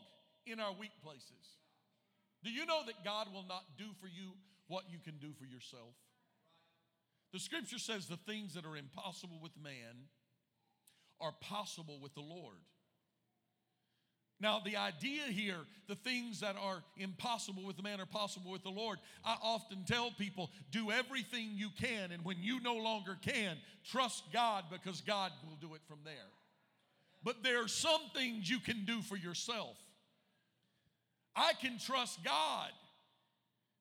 in 0.45 0.59
our 0.59 0.73
weak 0.73 0.91
places. 1.03 1.57
Do 2.43 2.49
you 2.49 2.65
know 2.65 2.81
that 2.85 3.03
God 3.05 3.27
will 3.33 3.45
not 3.47 3.63
do 3.77 3.85
for 3.99 4.07
you 4.07 4.33
what 4.67 4.85
you 4.89 4.97
can 5.03 5.17
do 5.17 5.33
for 5.37 5.45
yourself? 5.45 5.93
The 7.33 7.39
scripture 7.39 7.79
says 7.79 8.07
the 8.07 8.17
things 8.17 8.55
that 8.55 8.65
are 8.65 8.75
impossible 8.75 9.39
with 9.41 9.53
man 9.61 10.07
are 11.19 11.33
possible 11.41 11.99
with 12.01 12.13
the 12.13 12.21
Lord. 12.21 12.57
Now, 14.41 14.59
the 14.65 14.75
idea 14.75 15.21
here, 15.29 15.59
the 15.87 15.95
things 15.95 16.39
that 16.39 16.55
are 16.59 16.83
impossible 16.97 17.63
with 17.63 17.81
man 17.83 18.01
are 18.01 18.07
possible 18.07 18.51
with 18.51 18.63
the 18.63 18.71
Lord. 18.71 18.97
I 19.23 19.37
often 19.41 19.83
tell 19.85 20.09
people, 20.09 20.49
do 20.71 20.89
everything 20.89 21.51
you 21.53 21.69
can, 21.79 22.11
and 22.11 22.25
when 22.25 22.37
you 22.41 22.59
no 22.59 22.75
longer 22.75 23.17
can, 23.21 23.57
trust 23.85 24.23
God 24.33 24.63
because 24.71 25.01
God 25.01 25.31
will 25.47 25.57
do 25.57 25.75
it 25.75 25.81
from 25.87 25.99
there. 26.03 26.15
But 27.23 27.43
there 27.43 27.63
are 27.63 27.67
some 27.67 28.01
things 28.15 28.49
you 28.49 28.59
can 28.59 28.83
do 28.83 29.03
for 29.03 29.15
yourself. 29.15 29.77
I 31.35 31.53
can 31.61 31.79
trust 31.79 32.23
God 32.23 32.69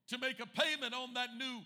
to 0.08 0.18
make 0.18 0.40
a 0.40 0.46
payment 0.46 0.94
on 0.94 1.14
that 1.14 1.30
new 1.36 1.60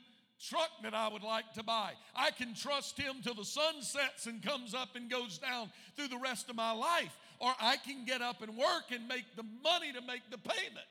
truck 0.49 0.71
that 0.83 0.95
I 0.95 1.09
would 1.09 1.23
like 1.23 1.53
to 1.55 1.63
buy. 1.63 1.93
I 2.15 2.31
can 2.31 2.55
trust 2.55 2.99
Him 2.99 3.17
till 3.23 3.35
the 3.35 3.45
sun 3.45 3.83
sets 3.83 4.27
and 4.27 4.43
comes 4.43 4.75
up 4.75 4.97
and 4.97 5.11
goes 5.11 5.39
down 5.39 5.71
through 5.97 6.09
the 6.09 6.19
rest 6.19 6.51
of 6.51 6.57
my 6.57 6.73
life. 6.73 7.17
Or 7.41 7.53
I 7.61 7.77
can 7.77 8.05
get 8.05 8.23
up 8.23 8.43
and 8.43 8.57
work 8.57 8.91
and 8.93 9.09
make 9.09 9.25
the 9.37 9.45
money 9.63 9.93
to 9.93 10.01
make 10.03 10.23
the 10.31 10.39
payment. 10.39 10.87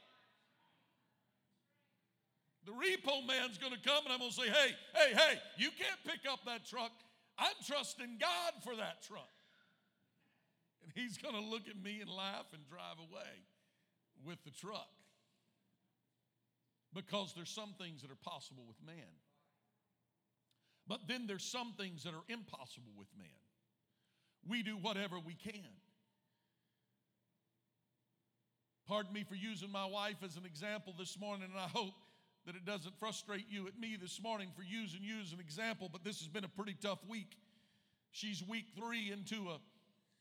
The 2.66 2.72
repo 2.72 3.26
man's 3.28 3.58
gonna 3.58 3.78
come 3.84 4.06
and 4.06 4.14
I'm 4.14 4.20
gonna 4.20 4.32
say, 4.32 4.48
hey, 4.48 4.72
hey, 4.96 5.14
hey, 5.14 5.40
you 5.58 5.70
can't 5.78 6.00
pick 6.06 6.32
up 6.32 6.40
that 6.46 6.66
truck. 6.66 6.92
I'm 7.38 7.56
trusting 7.68 8.18
God 8.20 8.54
for 8.64 8.76
that 8.76 9.04
truck. 9.04 9.30
And 10.84 10.92
he's 10.96 11.18
gonna 11.18 11.42
look 11.42 11.68
at 11.70 11.82
me 11.82 12.00
and 12.00 12.10
laugh 12.10 12.46
and 12.54 12.66
drive 12.70 13.00
away 13.00 13.44
with 14.26 14.44
the 14.44 14.52
truck. 14.52 14.90
Because 16.94 17.34
there's 17.36 17.50
some 17.50 17.74
things 17.80 18.02
that 18.02 18.12
are 18.12 18.24
possible 18.24 18.64
with 18.68 18.78
man. 18.86 19.18
But 20.88 21.02
then 21.08 21.28
there's 21.28 21.44
some 21.44 21.74
things 21.78 22.04
that 22.04 22.14
are 22.14 22.24
impossible 22.28 22.92
with 22.98 23.08
man. 23.18 23.28
We 24.48 24.64
do 24.64 24.78
whatever 24.78 25.18
we 25.18 25.34
can. 25.34 25.72
Pardon 28.88 29.14
me 29.14 29.24
for 29.24 29.36
using 29.36 29.72
my 29.72 29.86
wife 29.86 30.18
as 30.24 30.36
an 30.36 30.46
example 30.46 30.94
this 31.00 31.18
morning, 31.18 31.48
and 31.50 31.60
I 31.60 31.70
hope 31.70 31.94
that 32.46 32.56
it 32.56 32.66
doesn't 32.66 33.00
frustrate 33.00 33.46
you 33.50 33.68
at 33.68 33.80
me 33.80 33.98
this 34.00 34.22
morning 34.22 34.50
for 34.56 34.64
using 34.64 35.02
you 35.02 35.22
as 35.22 35.32
an 35.32 35.40
example, 35.40 35.90
but 35.92 36.04
this 36.04 36.20
has 36.20 36.28
been 36.28 36.44
a 36.44 36.50
pretty 36.50 36.76
tough 36.82 37.00
week. 37.08 37.38
She's 38.12 38.44
week 38.46 38.66
three 38.78 39.12
into 39.12 39.50
a 39.50 39.60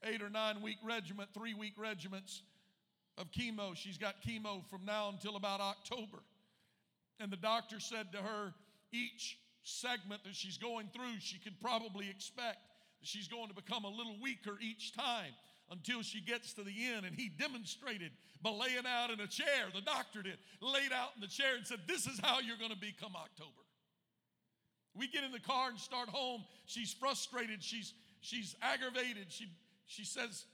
eight 0.05 0.23
or 0.23 0.31
nine 0.31 0.63
week 0.63 0.79
regiment, 0.85 1.31
three 1.35 1.55
week 1.55 1.75
regiments 1.77 2.43
of 3.19 3.31
chemo. 3.31 3.77
She's 3.77 3.99
got 3.99 4.23
chemo 4.23 4.67
from 4.69 4.85
now 4.85 5.09
until 5.11 5.37
about 5.37 5.61
October. 5.61 6.19
And 7.21 7.31
the 7.31 7.37
doctor 7.37 7.81
said 7.81 8.13
to 8.13 8.19
her, 8.19 8.55
each 8.93 9.39
segment 9.63 10.25
that 10.25 10.35
she's 10.35 10.59
going 10.59 10.89
through, 10.95 11.21
she 11.21 11.39
can 11.39 11.55
probably 11.61 12.09
expect 12.11 12.59
that 13.01 13.07
she's 13.07 13.29
going 13.29 13.49
to 13.49 13.55
become 13.55 13.85
a 13.85 13.89
little 13.89 14.17
weaker 14.21 14.59
each 14.61 14.95
time 14.95 15.33
until 15.71 16.03
she 16.03 16.21
gets 16.21 16.53
to 16.55 16.63
the 16.63 16.73
end. 16.95 17.07
And 17.07 17.15
he 17.15 17.29
demonstrated 17.29 18.13
by 18.43 18.51
laying 18.51 18.87
out 18.87 19.11
in 19.11 19.21
a 19.21 19.27
chair, 19.27 19.71
the 19.75 19.81
doctor 19.81 20.23
did, 20.23 20.39
laid 20.61 20.93
out 20.93 21.11
in 21.15 21.21
the 21.21 21.29
chair 21.29 21.57
and 21.57 21.67
said, 21.67 21.81
This 21.87 22.07
is 22.07 22.19
how 22.23 22.41
you're 22.41 22.59
going 22.59 22.73
to 22.73 22.79
be 22.79 22.95
come 23.01 23.15
October. 23.15 23.51
We 24.95 25.09
get 25.09 25.25
in 25.25 25.33
the 25.33 25.41
car 25.41 25.71
and 25.71 25.79
start 25.79 26.09
home. 26.09 26.45
She's 26.67 26.93
frustrated. 26.93 27.63
She's, 27.63 27.95
she's 28.21 28.55
aggravated. 28.61 29.27
She, 29.31 29.49
she 29.87 30.05
says, 30.05 30.45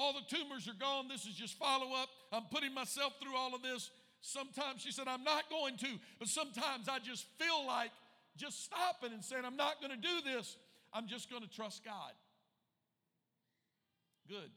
All 0.00 0.14
the 0.14 0.34
tumors 0.34 0.66
are 0.66 0.80
gone. 0.80 1.08
This 1.08 1.26
is 1.26 1.34
just 1.34 1.58
follow 1.58 1.92
up. 1.94 2.08
I'm 2.32 2.44
putting 2.50 2.72
myself 2.72 3.12
through 3.22 3.36
all 3.36 3.54
of 3.54 3.60
this. 3.60 3.90
Sometimes 4.22 4.80
she 4.80 4.92
said, 4.92 5.06
I'm 5.06 5.24
not 5.24 5.50
going 5.50 5.76
to, 5.76 5.88
but 6.18 6.26
sometimes 6.26 6.88
I 6.88 7.00
just 7.00 7.26
feel 7.38 7.66
like 7.66 7.90
just 8.34 8.64
stopping 8.64 9.12
and 9.12 9.22
saying, 9.22 9.42
I'm 9.44 9.58
not 9.58 9.78
going 9.78 9.90
to 9.90 10.00
do 10.00 10.22
this. 10.24 10.56
I'm 10.94 11.06
just 11.06 11.28
going 11.28 11.42
to 11.42 11.48
trust 11.50 11.84
God. 11.84 12.12
Good. 14.26 14.50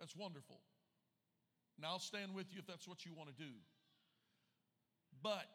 That's 0.00 0.16
wonderful. 0.16 0.60
Now 1.78 1.88
I'll 1.88 1.98
stand 1.98 2.34
with 2.34 2.46
you 2.50 2.60
if 2.60 2.66
that's 2.66 2.88
what 2.88 3.04
you 3.04 3.12
want 3.14 3.28
to 3.28 3.36
do. 3.36 3.52
But 5.22 5.50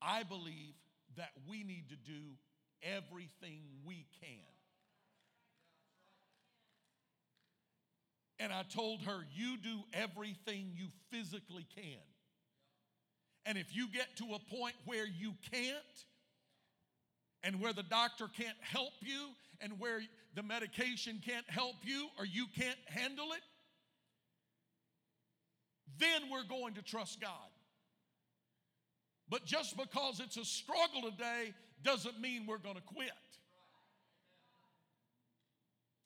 I 0.00 0.22
believe 0.22 0.72
that 1.18 1.32
we 1.46 1.64
need 1.64 1.90
to 1.90 1.96
do 1.96 2.38
everything 2.82 3.60
we 3.84 4.06
can. 4.22 4.61
And 8.42 8.52
I 8.52 8.64
told 8.64 9.02
her, 9.02 9.20
You 9.32 9.56
do 9.56 9.84
everything 9.92 10.72
you 10.74 10.88
physically 11.12 11.64
can. 11.76 12.02
And 13.46 13.56
if 13.56 13.74
you 13.74 13.86
get 13.88 14.16
to 14.16 14.24
a 14.34 14.56
point 14.56 14.74
where 14.84 15.06
you 15.06 15.34
can't, 15.52 15.76
and 17.44 17.60
where 17.60 17.72
the 17.72 17.84
doctor 17.84 18.26
can't 18.36 18.56
help 18.60 18.94
you, 19.00 19.28
and 19.60 19.78
where 19.78 20.00
the 20.34 20.42
medication 20.42 21.20
can't 21.24 21.48
help 21.48 21.76
you, 21.84 22.08
or 22.18 22.26
you 22.26 22.46
can't 22.56 22.78
handle 22.86 23.32
it, 23.32 23.42
then 25.98 26.22
we're 26.28 26.44
going 26.44 26.74
to 26.74 26.82
trust 26.82 27.20
God. 27.20 27.30
But 29.28 29.44
just 29.44 29.76
because 29.76 30.18
it's 30.18 30.36
a 30.36 30.44
struggle 30.44 31.10
today 31.12 31.54
doesn't 31.84 32.20
mean 32.20 32.46
we're 32.48 32.58
going 32.58 32.74
to 32.74 32.82
quit. 32.82 33.10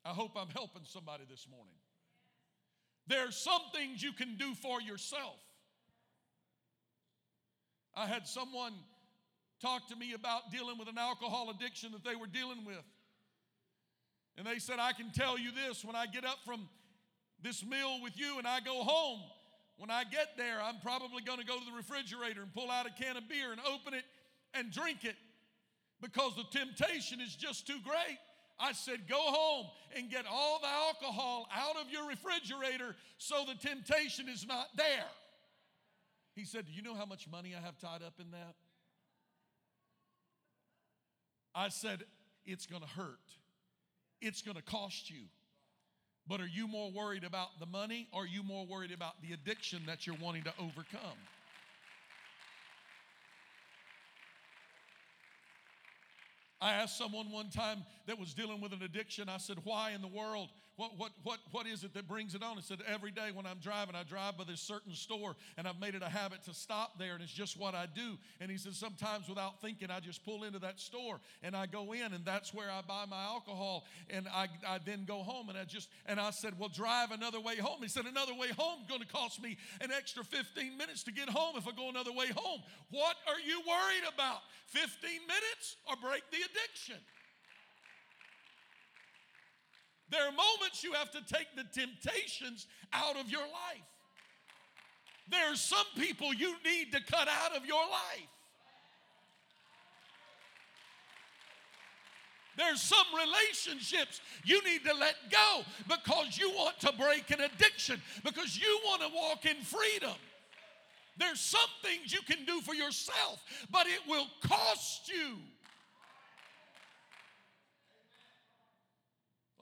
I 0.05 0.09
hope 0.09 0.31
I'm 0.35 0.49
helping 0.49 0.83
somebody 0.85 1.23
this 1.27 1.47
morning. 1.49 1.73
There 3.07 3.27
are 3.27 3.31
some 3.31 3.61
things 3.73 4.03
you 4.03 4.11
can 4.11 4.35
do 4.37 4.53
for 4.55 4.81
yourself. 4.81 5.37
I 7.95 8.05
had 8.05 8.27
someone 8.27 8.73
talk 9.61 9.87
to 9.89 9.95
me 9.95 10.13
about 10.13 10.51
dealing 10.51 10.77
with 10.77 10.87
an 10.87 10.97
alcohol 10.97 11.49
addiction 11.49 11.91
that 11.93 12.03
they 12.03 12.15
were 12.15 12.27
dealing 12.27 12.65
with. 12.65 12.83
And 14.37 14.45
they 14.45 14.59
said, 14.59 14.77
I 14.79 14.93
can 14.93 15.11
tell 15.11 15.37
you 15.37 15.51
this 15.51 15.83
when 15.83 15.95
I 15.95 16.05
get 16.05 16.23
up 16.23 16.37
from 16.45 16.69
this 17.41 17.65
meal 17.65 17.99
with 18.03 18.19
you 18.19 18.37
and 18.37 18.47
I 18.47 18.59
go 18.59 18.83
home, 18.83 19.21
when 19.77 19.89
I 19.89 20.03
get 20.03 20.37
there, 20.37 20.61
I'm 20.61 20.79
probably 20.81 21.23
going 21.23 21.39
to 21.39 21.45
go 21.45 21.57
to 21.57 21.65
the 21.65 21.75
refrigerator 21.75 22.41
and 22.41 22.53
pull 22.53 22.69
out 22.69 22.85
a 22.85 23.03
can 23.03 23.17
of 23.17 23.27
beer 23.29 23.51
and 23.51 23.61
open 23.61 23.93
it 23.93 24.03
and 24.53 24.71
drink 24.71 25.03
it 25.03 25.15
because 26.01 26.35
the 26.35 26.45
temptation 26.51 27.19
is 27.21 27.35
just 27.35 27.65
too 27.65 27.77
great. 27.83 28.17
I 28.59 28.73
said, 28.73 29.07
go 29.07 29.19
home 29.19 29.67
and 29.95 30.09
get 30.09 30.25
all 30.29 30.59
the 30.59 30.67
alcohol 30.67 31.47
out 31.55 31.75
of 31.75 31.91
your 31.91 32.07
refrigerator 32.07 32.95
so 33.17 33.45
the 33.45 33.55
temptation 33.55 34.27
is 34.29 34.47
not 34.47 34.67
there. 34.75 35.05
He 36.33 36.45
said, 36.45 36.65
Do 36.67 36.71
you 36.71 36.83
know 36.83 36.93
how 36.93 37.05
much 37.05 37.27
money 37.27 37.55
I 37.57 37.65
have 37.65 37.79
tied 37.79 38.03
up 38.03 38.13
in 38.19 38.31
that? 38.31 38.55
I 41.55 41.69
said, 41.69 42.03
It's 42.45 42.67
going 42.67 42.83
to 42.83 42.87
hurt, 42.87 43.19
it's 44.21 44.41
going 44.41 44.57
to 44.57 44.63
cost 44.63 45.09
you. 45.09 45.23
But 46.27 46.41
are 46.41 46.47
you 46.47 46.67
more 46.67 46.91
worried 46.91 47.23
about 47.23 47.57
the 47.59 47.65
money 47.65 48.09
or 48.11 48.23
are 48.23 48.27
you 48.27 48.43
more 48.43 48.65
worried 48.65 48.91
about 48.91 49.21
the 49.21 49.33
addiction 49.33 49.83
that 49.87 50.05
you're 50.05 50.17
wanting 50.21 50.43
to 50.43 50.53
overcome? 50.59 51.17
I 56.59 56.73
asked 56.73 56.97
someone 56.97 57.31
one 57.31 57.49
time 57.49 57.83
that 58.07 58.19
was 58.19 58.33
dealing 58.33 58.61
with 58.61 58.73
an 58.73 58.81
addiction, 58.81 59.29
I 59.29 59.37
said, 59.37 59.57
Why 59.63 59.91
in 59.91 60.01
the 60.01 60.07
world 60.07 60.49
what, 60.77 60.91
what, 60.95 61.11
what, 61.23 61.39
what 61.51 61.65
is 61.65 61.83
it 61.83 61.95
that 61.95 62.07
brings 62.07 62.35
it 62.35 62.43
on? 62.43 62.55
He 62.55 62.61
said, 62.61 62.77
Every 62.87 63.09
day 63.09 63.29
when 63.33 63.47
I'm 63.47 63.57
driving, 63.57 63.95
I 63.95 64.03
drive 64.03 64.37
by 64.37 64.43
this 64.43 64.61
certain 64.61 64.93
store 64.93 65.35
and 65.57 65.67
I've 65.67 65.79
made 65.79 65.95
it 65.95 66.03
a 66.03 66.09
habit 66.09 66.43
to 66.45 66.53
stop 66.53 66.99
there 66.99 67.15
and 67.15 67.23
it's 67.23 67.31
just 67.31 67.59
what 67.59 67.73
I 67.73 67.87
do. 67.87 68.17
And 68.39 68.51
he 68.51 68.57
said, 68.57 68.75
Sometimes 68.75 69.27
without 69.27 69.59
thinking, 69.59 69.89
I 69.89 69.99
just 69.99 70.23
pull 70.23 70.43
into 70.43 70.59
that 70.59 70.79
store 70.79 71.19
and 71.41 71.55
I 71.55 71.65
go 71.65 71.93
in 71.93 72.13
and 72.13 72.23
that's 72.23 72.53
where 72.53 72.69
I 72.69 72.81
buy 72.87 73.05
my 73.09 73.23
alcohol 73.23 73.85
and 74.11 74.27
I, 74.27 74.47
I 74.67 74.77
then 74.85 75.05
go 75.05 75.23
home 75.23 75.49
and 75.49 75.57
I 75.57 75.63
just, 75.63 75.89
and 76.05 76.19
I 76.19 76.29
said, 76.29 76.53
Well, 76.59 76.69
drive 76.69 77.09
another 77.09 77.39
way 77.39 77.55
home. 77.57 77.79
He 77.81 77.89
said, 77.89 78.05
Another 78.05 78.35
way 78.35 78.49
home 78.55 78.81
going 78.87 79.01
to 79.01 79.07
cost 79.07 79.41
me 79.41 79.57
an 79.81 79.91
extra 79.91 80.23
15 80.23 80.77
minutes 80.77 81.01
to 81.05 81.11
get 81.11 81.27
home 81.27 81.55
if 81.57 81.67
I 81.67 81.71
go 81.71 81.89
another 81.89 82.11
way 82.11 82.27
home. 82.35 82.61
What 82.91 83.15
are 83.27 83.39
you 83.39 83.61
worried 83.67 84.13
about? 84.13 84.41
15 84.67 85.21
minutes 85.21 85.77
or 85.89 85.95
break 85.95 86.21
the 86.29 86.37
addiction? 86.37 86.97
There 90.09 90.21
are 90.21 90.31
moments 90.31 90.83
you 90.83 90.93
have 90.93 91.11
to 91.11 91.19
take 91.33 91.47
the 91.55 91.63
temptations 91.63 92.67
out 92.93 93.17
of 93.17 93.29
your 93.29 93.41
life. 93.41 93.83
There 95.29 95.51
are 95.51 95.55
some 95.55 95.85
people 95.97 96.33
you 96.33 96.55
need 96.63 96.93
to 96.93 97.03
cut 97.03 97.27
out 97.27 97.55
of 97.55 97.65
your 97.65 97.81
life. 97.81 98.29
There's 102.57 102.81
some 102.81 103.05
relationships 103.15 104.19
you 104.43 104.63
need 104.63 104.83
to 104.85 104.93
let 104.93 105.15
go 105.29 105.61
because 105.87 106.39
you 106.39 106.49
want 106.51 106.79
to 106.79 106.91
break 106.93 107.29
an 107.29 107.41
addiction, 107.41 108.01
because 108.23 108.59
you 108.59 108.79
want 108.83 109.01
to 109.03 109.09
walk 109.13 109.45
in 109.45 109.61
freedom. 109.61 110.15
There's 111.17 111.39
some 111.39 111.69
things 111.83 112.13
you 112.13 112.21
can 112.21 112.45
do 112.45 112.61
for 112.61 112.73
yourself, 112.73 113.43
but 113.71 113.85
it 113.87 113.99
will 114.07 114.27
cost 114.41 115.07
you. 115.09 115.37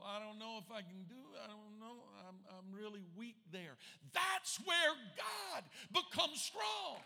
I 0.06 0.20
don't 0.20 0.38
know 0.38 0.60
if 0.60 0.72
I 0.72 0.82
can 0.82 1.02
do 1.10 1.18
it. 1.34 1.40
I 1.44 1.48
don't 1.48 1.80
know. 1.80 1.98
I'm, 2.30 2.38
I'm 2.54 2.70
really 2.78 3.02
weak 3.18 3.38
there. 3.52 3.76
That's 4.14 4.60
where 4.64 4.94
God 5.18 5.64
becomes 5.92 6.42
strong. 6.42 7.02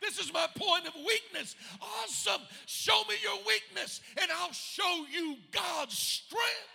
This 0.00 0.18
is 0.18 0.32
my 0.32 0.46
point 0.56 0.86
of 0.86 0.94
weakness. 0.94 1.56
Awesome. 1.82 2.40
Show 2.66 3.02
me 3.08 3.16
your 3.22 3.36
weakness, 3.46 4.00
and 4.16 4.30
I'll 4.30 4.52
show 4.52 5.04
you 5.12 5.36
God's 5.50 5.98
strength. 5.98 6.70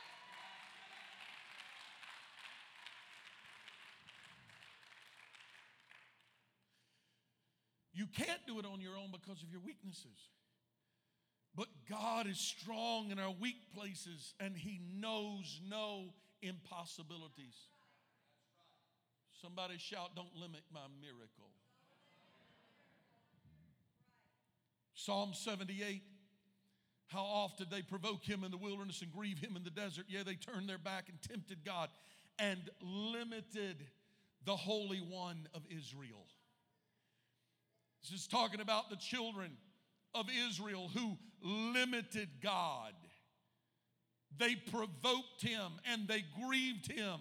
You 7.93 8.07
can't 8.07 8.45
do 8.45 8.59
it 8.59 8.65
on 8.65 8.81
your 8.81 8.97
own 8.97 9.09
because 9.11 9.41
of 9.41 9.49
your 9.49 9.61
weaknesses. 9.65 10.29
But 11.55 11.67
God 11.89 12.27
is 12.27 12.37
strong 12.37 13.11
in 13.11 13.19
our 13.19 13.33
weak 13.39 13.73
places, 13.73 14.33
and 14.39 14.55
He 14.55 14.81
knows 14.99 15.61
no 15.69 16.13
impossibilities. 16.41 17.55
Somebody 19.41 19.77
shout, 19.77 20.15
Don't 20.15 20.35
limit 20.35 20.61
my 20.73 20.87
miracle. 21.01 21.49
Psalm 24.95 25.33
78 25.33 26.01
How 27.07 27.23
oft 27.23 27.59
did 27.59 27.69
they 27.69 27.83
provoke 27.83 28.23
him 28.23 28.43
in 28.43 28.51
the 28.51 28.57
wilderness 28.57 29.01
and 29.01 29.11
grieve 29.11 29.39
him 29.39 29.55
in 29.55 29.63
the 29.63 29.69
desert? 29.69 30.05
Yeah, 30.07 30.23
they 30.23 30.35
turned 30.35 30.67
their 30.67 30.79
back 30.79 31.09
and 31.09 31.21
tempted 31.21 31.63
God 31.63 31.89
and 32.39 32.59
limited 32.81 33.85
the 34.45 34.55
Holy 34.55 34.97
One 34.97 35.47
of 35.53 35.61
Israel. 35.69 36.25
This 38.01 38.19
is 38.19 38.27
talking 38.27 38.61
about 38.61 38.89
the 38.89 38.95
children 38.95 39.51
of 40.15 40.27
Israel 40.47 40.89
who 40.93 41.17
limited 41.41 42.29
God. 42.41 42.93
They 44.37 44.55
provoked 44.55 45.41
him 45.41 45.73
and 45.91 46.07
they 46.07 46.23
grieved 46.43 46.91
him 46.91 47.19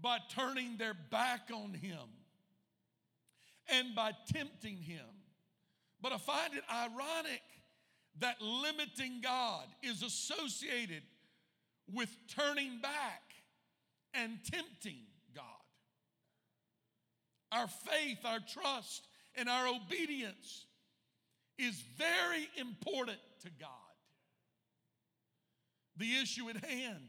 by 0.00 0.18
turning 0.34 0.76
their 0.78 0.94
back 0.94 1.50
on 1.52 1.74
him 1.74 1.98
and 3.68 3.94
by 3.94 4.12
tempting 4.32 4.78
him. 4.78 5.04
But 6.00 6.12
I 6.12 6.18
find 6.18 6.54
it 6.54 6.64
ironic 6.72 7.42
that 8.20 8.40
limiting 8.40 9.20
God 9.22 9.64
is 9.82 10.02
associated 10.02 11.02
with 11.92 12.14
turning 12.28 12.80
back 12.80 13.22
and 14.14 14.38
tempting 14.50 15.04
God. 15.34 15.44
Our 17.52 17.68
faith, 17.68 18.18
our 18.24 18.40
trust, 18.40 19.08
and 19.34 19.48
our 19.48 19.68
obedience 19.68 20.65
is 21.58 21.82
very 21.96 22.48
important 22.56 23.18
to 23.42 23.50
God. 23.58 23.70
The 25.96 26.16
issue 26.16 26.48
at 26.50 26.64
hand 26.64 27.08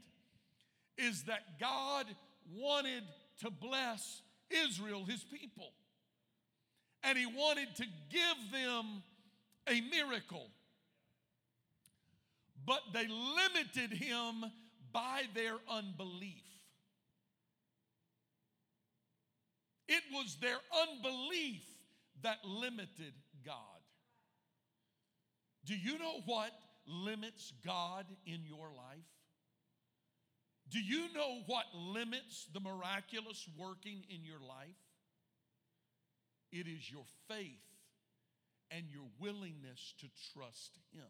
is 0.96 1.24
that 1.24 1.60
God 1.60 2.06
wanted 2.54 3.04
to 3.40 3.50
bless 3.50 4.22
Israel, 4.50 5.04
his 5.04 5.22
people, 5.24 5.72
and 7.02 7.18
he 7.18 7.26
wanted 7.26 7.74
to 7.76 7.84
give 8.10 8.52
them 8.52 9.02
a 9.68 9.80
miracle. 9.82 10.46
But 12.66 12.80
they 12.92 13.06
limited 13.06 13.96
him 13.96 14.44
by 14.92 15.22
their 15.34 15.56
unbelief. 15.70 16.42
It 19.86 20.02
was 20.12 20.36
their 20.40 20.58
unbelief 20.88 21.62
that 22.22 22.38
limited 22.44 23.14
God. 23.44 23.54
Do 25.64 25.74
you 25.76 25.98
know 25.98 26.20
what 26.24 26.50
limits 26.86 27.52
God 27.64 28.06
in 28.26 28.44
your 28.44 28.68
life? 28.76 29.04
Do 30.70 30.80
you 30.80 31.12
know 31.14 31.40
what 31.46 31.64
limits 31.74 32.46
the 32.52 32.60
miraculous 32.60 33.48
working 33.56 34.04
in 34.10 34.24
your 34.24 34.40
life? 34.40 34.76
It 36.52 36.66
is 36.66 36.90
your 36.90 37.04
faith 37.28 37.60
and 38.70 38.84
your 38.90 39.06
willingness 39.18 39.94
to 40.00 40.06
trust 40.34 40.78
Him. 40.92 41.02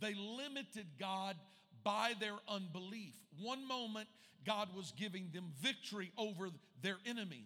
They 0.00 0.14
limited 0.14 0.86
God 0.98 1.36
by 1.82 2.12
their 2.20 2.36
unbelief. 2.48 3.14
One 3.38 3.66
moment, 3.66 4.08
God 4.46 4.68
was 4.74 4.92
giving 4.96 5.30
them 5.32 5.52
victory 5.60 6.12
over 6.16 6.50
their 6.82 6.96
enemy 7.06 7.44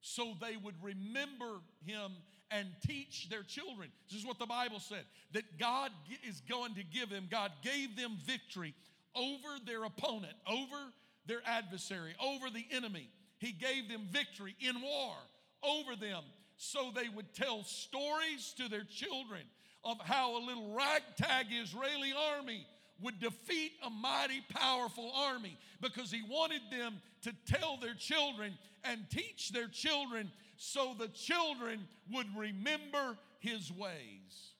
so 0.00 0.34
they 0.40 0.56
would 0.56 0.74
remember 0.82 1.60
him 1.86 2.12
and 2.52 2.68
teach 2.86 3.28
their 3.30 3.42
children. 3.42 3.88
This 4.10 4.20
is 4.20 4.26
what 4.26 4.38
the 4.38 4.46
Bible 4.46 4.80
said 4.80 5.04
that 5.32 5.58
God 5.58 5.90
is 6.28 6.42
going 6.48 6.74
to 6.74 6.84
give 6.84 7.10
them, 7.10 7.28
God 7.30 7.52
gave 7.62 7.96
them 7.96 8.18
victory 8.24 8.74
over 9.14 9.58
their 9.66 9.84
opponent, 9.84 10.34
over 10.46 10.92
their 11.26 11.40
adversary, 11.46 12.14
over 12.20 12.50
the 12.50 12.64
enemy. 12.70 13.08
He 13.38 13.52
gave 13.52 13.88
them 13.88 14.02
victory 14.10 14.54
in 14.60 14.80
war 14.80 15.14
over 15.62 15.96
them 15.96 16.22
so 16.56 16.90
they 16.94 17.08
would 17.08 17.34
tell 17.34 17.64
stories 17.64 18.54
to 18.56 18.68
their 18.68 18.84
children 18.84 19.42
of 19.84 19.98
how 20.00 20.36
a 20.36 20.42
little 20.44 20.74
ragtag 20.76 21.46
Israeli 21.50 22.12
army 22.36 22.66
would 23.00 23.18
defeat 23.18 23.72
a 23.84 23.90
mighty, 23.90 24.42
powerful 24.48 25.10
army 25.14 25.58
because 25.80 26.10
he 26.10 26.22
wanted 26.22 26.62
them 26.70 27.00
to 27.22 27.32
tell 27.46 27.76
their 27.78 27.94
children 27.94 28.56
and 28.84 29.00
teach 29.10 29.50
their 29.50 29.66
children 29.66 30.30
so 30.64 30.94
the 30.96 31.08
children 31.08 31.88
would 32.12 32.28
remember 32.36 33.18
his 33.40 33.72
ways. 33.72 34.52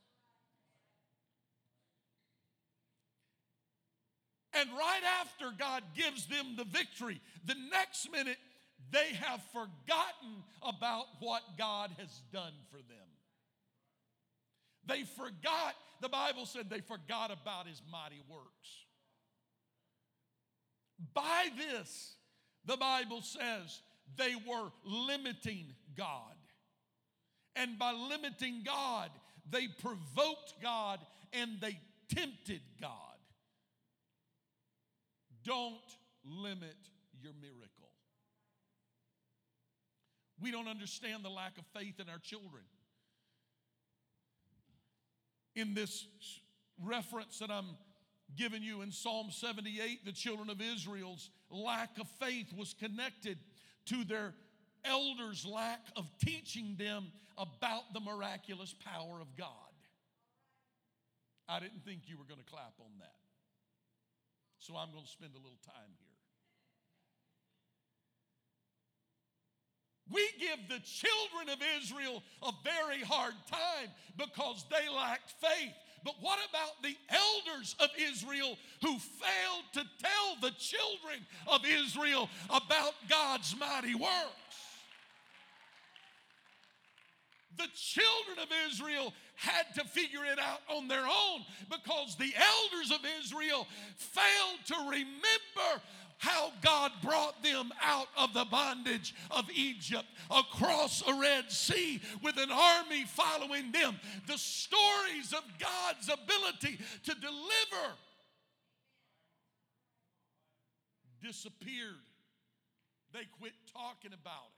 And 4.53 4.69
right 4.71 5.03
after 5.21 5.57
God 5.57 5.85
gives 5.97 6.27
them 6.27 6.57
the 6.57 6.65
victory, 6.65 7.21
the 7.47 7.55
next 7.71 8.11
minute 8.11 8.37
they 8.91 9.15
have 9.15 9.41
forgotten 9.53 10.43
about 10.61 11.05
what 11.21 11.43
God 11.57 11.93
has 11.99 12.21
done 12.33 12.53
for 12.73 12.79
them. 12.79 13.09
They 14.85 15.05
forgot, 15.05 15.77
the 16.01 16.09
Bible 16.09 16.47
said 16.47 16.69
they 16.69 16.81
forgot 16.81 17.31
about 17.31 17.69
his 17.69 17.81
mighty 17.93 18.21
works. 18.29 18.87
By 21.15 21.47
this, 21.57 22.17
the 22.67 22.77
Bible 22.77 23.23
says 23.23 23.83
they 24.17 24.35
were 24.47 24.71
limiting 24.85 25.67
God. 25.97 26.35
And 27.57 27.79
by 27.79 27.93
limiting 27.93 28.63
God, 28.65 29.11
they 29.51 29.69
provoked 29.69 30.55
God 30.63 31.01
and 31.33 31.61
they 31.61 31.79
tempted 32.15 32.61
God. 32.81 32.91
Don't 35.45 35.77
limit 36.25 36.77
your 37.21 37.33
miracle. 37.41 37.69
We 40.41 40.51
don't 40.51 40.69
understand 40.69 41.25
the 41.25 41.31
lack 41.31 41.59
of 41.59 41.65
faith 41.75 42.01
in 42.01 42.09
our 42.09 42.19
children. 42.19 42.65
In 45.55 45.75
this 45.75 46.07
reference 46.83 47.39
that 47.39 47.51
I'm 47.51 47.77
giving 48.37 48.63
you 48.63 48.83
in 48.83 48.91
Psalm 48.91 49.31
78, 49.31 50.05
the 50.05 50.13
children 50.13 50.49
of 50.49 50.61
Israel's 50.61 51.31
lack 51.51 51.99
of 51.99 52.09
faith 52.19 52.53
was 52.57 52.75
connected 52.75 53.39
to 53.87 54.05
their 54.05 54.35
elders' 54.85 55.47
lack 55.47 55.81
of 55.97 56.11
teaching 56.25 56.77
them 56.79 57.13
about 57.39 57.93
the 57.95 58.01
miraculous 58.01 58.75
power 58.85 59.21
of 59.21 59.37
God. 59.37 59.49
I 61.49 61.61
didn't 61.61 61.85
think 61.85 62.03
you 62.07 62.17
were 62.19 62.25
going 62.25 62.41
to 62.41 62.51
clap 62.51 62.75
on 62.81 62.93
that. 63.01 63.15
So 64.59 64.77
I'm 64.77 64.93
going 64.93 65.05
to 65.05 65.11
spend 65.11 65.33
a 65.35 65.39
little 65.39 65.59
time 65.67 65.91
here. 65.99 66.13
We 70.11 70.29
give 70.39 70.69
the 70.69 70.81
children 70.85 71.49
of 71.49 71.59
Israel 71.81 72.23
a 72.43 72.53
very 72.63 73.03
hard 73.03 73.35
time 73.51 73.89
because 74.17 74.65
they 74.71 74.89
lacked 74.89 75.33
faith. 75.41 75.75
But 76.05 76.15
what 76.21 76.39
about 76.49 76.83
the 76.83 76.97
elders 77.09 77.77
of 77.79 77.89
Israel 77.97 78.57
who 78.83 78.99
failed 78.99 79.65
to 79.75 79.85
tell 80.01 80.37
the 80.41 80.55
children 80.59 81.25
of 81.47 81.61
Israel 81.65 82.29
about 82.51 82.95
God's 83.09 83.55
mighty 83.59 83.95
works? 83.95 84.43
The 87.57 87.69
children 87.75 88.39
of 88.39 88.49
Israel 88.71 89.13
had 89.37 89.67
to 89.75 89.85
figure 89.85 90.25
it 90.25 90.39
out 90.39 90.61
on 90.69 90.89
their 90.89 91.05
own 91.05 91.45
because 91.69 92.17
the 92.17 92.33
elders 92.35 92.91
of 92.91 93.01
Israel 93.21 93.67
failed 93.97 94.61
to 94.67 94.75
remember 94.91 95.83
how 96.23 96.53
God 96.63 96.93
brought 97.03 97.43
them 97.43 97.73
out 97.83 98.07
of 98.17 98.33
the 98.33 98.45
bondage 98.45 99.13
of 99.33 99.51
Egypt 99.53 100.07
across 100.31 101.03
a 101.05 101.21
Red 101.21 101.51
Sea 101.51 102.01
with 102.23 102.37
an 102.37 102.51
army 102.53 103.05
following 103.07 103.73
them. 103.73 103.99
The 104.29 104.39
stories 104.39 105.33
of 105.33 105.43
God's 105.59 106.09
ability 106.09 106.79
to 107.07 107.15
deliver 107.17 107.89
disappeared. 111.21 112.07
They 113.13 113.27
quit 113.41 113.55
talking 113.75 114.13
about 114.13 114.53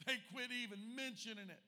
it, 0.00 0.06
they 0.06 0.16
quit 0.32 0.48
even 0.62 0.78
mentioning 0.96 1.50
it. 1.50 1.62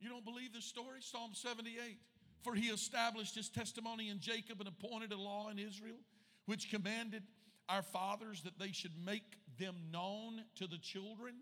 You 0.00 0.08
don't 0.08 0.24
believe 0.24 0.54
the 0.54 0.62
story? 0.62 1.00
Psalm 1.00 1.32
78. 1.34 1.98
For 2.42 2.54
he 2.54 2.68
established 2.68 3.34
his 3.34 3.48
testimony 3.48 4.08
in 4.08 4.20
Jacob 4.20 4.60
and 4.60 4.68
appointed 4.68 5.12
a 5.12 5.16
law 5.16 5.48
in 5.50 5.58
Israel, 5.58 5.98
which 6.46 6.70
commanded 6.70 7.22
our 7.68 7.82
fathers 7.82 8.42
that 8.42 8.58
they 8.58 8.72
should 8.72 8.92
make 9.04 9.36
them 9.58 9.76
known 9.92 10.42
to 10.56 10.66
the 10.66 10.78
children, 10.78 11.34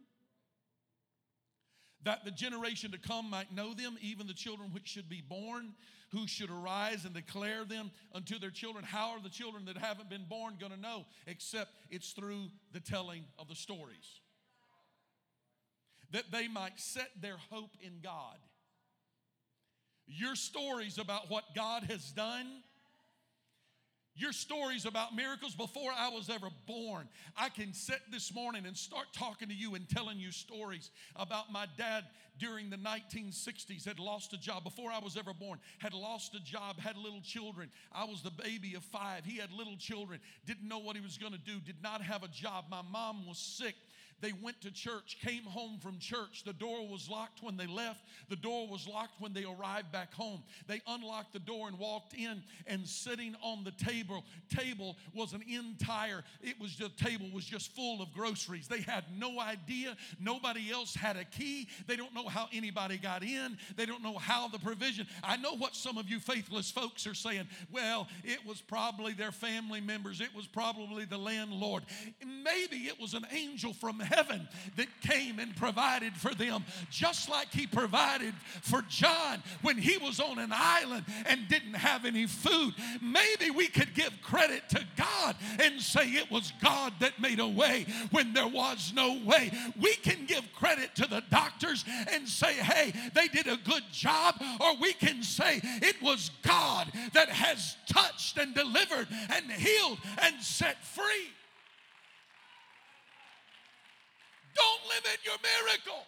that 2.03 2.25
the 2.25 2.31
generation 2.31 2.93
to 2.93 2.99
come 2.99 3.31
might 3.31 3.55
know 3.55 3.75
them, 3.75 3.97
even 4.01 4.27
the 4.27 4.35
children 4.35 4.71
which 4.73 4.89
should 4.89 5.09
be 5.09 5.21
born, 5.21 5.75
who 6.13 6.27
should 6.27 6.51
arise 6.51 7.05
and 7.05 7.15
declare 7.15 7.65
them 7.65 7.91
unto 8.15 8.39
their 8.39 8.51
children. 8.51 8.85
How 8.85 9.11
are 9.11 9.21
the 9.21 9.29
children 9.29 9.65
that 9.67 9.77
haven't 9.77 10.09
been 10.09 10.25
born 10.29 10.55
going 10.59 10.73
to 10.73 10.81
know? 10.81 11.05
Except 11.27 11.71
it's 11.91 12.13
through 12.13 12.49
the 12.73 12.81
telling 12.81 13.25
of 13.39 13.49
the 13.49 13.57
stories. 13.57 14.21
That 16.13 16.31
they 16.31 16.47
might 16.49 16.79
set 16.79 17.11
their 17.21 17.37
hope 17.51 17.77
in 17.81 18.01
God 18.03 18.39
your 20.07 20.37
stories 20.37 20.99
about 20.99 21.31
what 21.31 21.45
God 21.55 21.85
has 21.85 22.11
done, 22.13 22.47
your 24.15 24.33
stories 24.33 24.87
about 24.87 25.15
miracles 25.15 25.55
before 25.55 25.93
I 25.95 26.09
was 26.09 26.31
ever 26.31 26.49
born. 26.67 27.07
I 27.37 27.51
can 27.51 27.75
sit 27.75 28.01
this 28.11 28.35
morning 28.35 28.65
and 28.65 28.75
start 28.75 29.07
talking 29.13 29.49
to 29.49 29.55
you 29.55 29.75
and 29.75 29.87
telling 29.89 30.19
you 30.19 30.33
stories 30.33 30.91
about 31.17 31.53
my 31.53 31.67
dad 31.77 32.05
during 32.39 32.71
the 32.71 32.79
1960s 32.79 33.85
had 33.85 33.99
lost 33.99 34.33
a 34.33 34.39
job 34.39 34.65
before 34.65 34.91
I 34.91 34.99
was 34.99 35.17
ever 35.17 35.35
born, 35.35 35.59
had 35.79 35.93
lost 35.93 36.35
a 36.35 36.41
job, 36.41 36.79
had 36.79 36.97
little 36.97 37.21
children. 37.21 37.71
I 37.93 38.05
was 38.05 38.23
the 38.23 38.31
baby 38.31 38.75
of 38.75 38.85
five. 38.85 39.25
He 39.25 39.39
had 39.39 39.53
little 39.53 39.77
children, 39.77 40.21
didn't 40.47 40.67
know 40.67 40.79
what 40.79 40.97
he 40.97 41.03
was 41.03 41.19
going 41.19 41.33
to 41.33 41.39
do, 41.39 41.61
did 41.61 41.83
not 41.83 42.01
have 42.01 42.23
a 42.23 42.29
job. 42.29 42.67
My 42.71 42.83
mom 42.83 43.27
was 43.27 43.39
sick 43.39 43.75
they 44.21 44.33
went 44.43 44.61
to 44.63 44.71
church, 44.71 45.19
came 45.23 45.45
home 45.45 45.79
from 45.81 45.99
church. 45.99 46.43
The 46.45 46.53
door 46.53 46.87
was 46.89 47.09
locked 47.11 47.43
when 47.43 47.57
they 47.57 47.67
left, 47.67 48.05
the 48.29 48.37
door 48.37 48.67
was 48.69 48.89
locked 48.89 49.21
when 49.21 49.33
they 49.33 49.45
arrived 49.45 49.93
back 49.93 50.13
home. 50.15 50.43
They 50.67 50.81
unlocked 50.87 51.33
the 51.33 51.39
door 51.39 51.69
and 51.69 51.79
walked 51.79 52.15
in, 52.15 52.43
and 52.67 52.87
sitting 52.87 53.37
on 53.43 53.65
the 53.65 53.73
table, 53.73 54.25
table 54.55 54.97
was 55.15 55.33
an 55.33 55.43
entire, 55.49 56.25
it 56.43 56.59
was 56.61 56.77
the 56.77 56.89
table 56.89 57.27
was 57.33 57.45
just 57.45 57.75
full 57.75 58.01
of 58.03 58.13
groceries. 58.13 58.69
They 58.69 58.81
had 58.81 59.05
no 59.17 59.41
idea. 59.41 59.97
Nobody 60.21 60.71
else 60.71 60.95
had 60.95 61.17
a 61.17 61.25
key. 61.25 61.69
They 61.87 61.97
don't 61.97 62.15
know 62.15 62.29
how 62.29 62.49
anybody 62.53 62.99
got 62.99 63.23
in. 63.23 63.59
They 63.77 63.87
don't 63.87 64.03
know 64.03 64.19
how 64.19 64.49
the 64.49 64.59
provision. 64.59 65.07
I 65.23 65.37
know 65.37 65.55
what 65.57 65.75
some 65.75 65.99
of 65.99 66.09
you 66.09 66.19
faithless 66.21 66.71
folks 66.71 67.07
are 67.07 67.15
saying. 67.15 67.49
Well, 67.71 68.09
it 68.25 68.45
was 68.47 68.61
probably 68.61 69.13
their 69.13 69.33
family 69.33 69.81
members, 69.81 70.21
it 70.21 70.35
was 70.35 70.47
probably 70.47 71.05
the 71.05 71.19
landlord. 71.19 71.85
Maybe 72.25 72.85
it 72.87 73.01
was 73.01 73.15
an 73.15 73.27
angel 73.33 73.73
from 73.73 74.01
heaven 74.07 74.49
that 74.77 74.89
came 75.03 75.39
and 75.39 75.55
provided 75.57 76.15
for 76.15 76.35
them, 76.35 76.65
just 76.91 77.29
like 77.29 77.53
He 77.53 77.67
provided 77.67 78.35
for 78.63 78.83
John 78.89 79.43
when 79.63 79.79
he 79.79 79.99
was 79.99 80.21
on 80.21 80.39
an 80.39 80.51
island 80.53 81.05
and 81.27 81.49
didn't 81.49 81.75
have 81.75 82.05
any 82.05 82.27
food. 82.27 82.75
Maybe 83.03 83.51
we 83.51 83.69
could 83.69 83.95
give 83.95 84.13
credit 84.23 84.69
to 84.71 84.85
God 84.97 85.37
and 85.61 85.81
say 85.81 86.09
it 86.09 86.31
was 86.31 86.53
God 86.63 86.93
that 87.01 87.21
made 87.21 87.41
a 87.41 87.47
way 87.47 87.87
when 88.11 88.33
there 88.33 88.49
was 88.49 88.93
no 88.95 89.19
way. 89.25 89.51
We 89.81 89.95
can 89.95 90.27
give 90.27 90.45
credit 90.55 90.95
to 90.97 91.07
the 91.07 91.23
doctors 91.31 91.85
and 92.11 92.29
say, 92.29 92.55
hey, 92.55 92.93
they 93.15 93.29
did 93.29 93.47
a 93.47 93.57
good 93.57 93.83
job, 93.93 94.37
or 94.61 94.77
we 94.81 94.93
can 94.93 95.23
say 95.23 95.61
it 95.63 96.01
was 96.03 96.31
God 96.43 96.91
that 97.13 97.29
has 97.29 97.77
touched 97.89 98.39
and 98.39 98.55
delivered 98.55 99.09
and 99.31 99.51
healed 99.51 99.99
and 100.23 100.41
set 100.43 100.83
free. 100.85 101.33
Don't 104.57 104.83
limit 104.89 105.19
your 105.25 105.37
miracle 105.43 106.05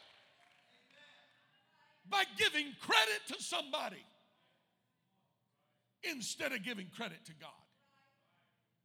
by 2.11 2.25
giving 2.37 2.73
credit 2.81 3.21
to 3.29 3.43
somebody 3.43 4.03
instead 6.03 6.53
of 6.53 6.65
giving 6.65 6.87
credit 6.97 7.25
to 7.27 7.33
God. 7.41 7.51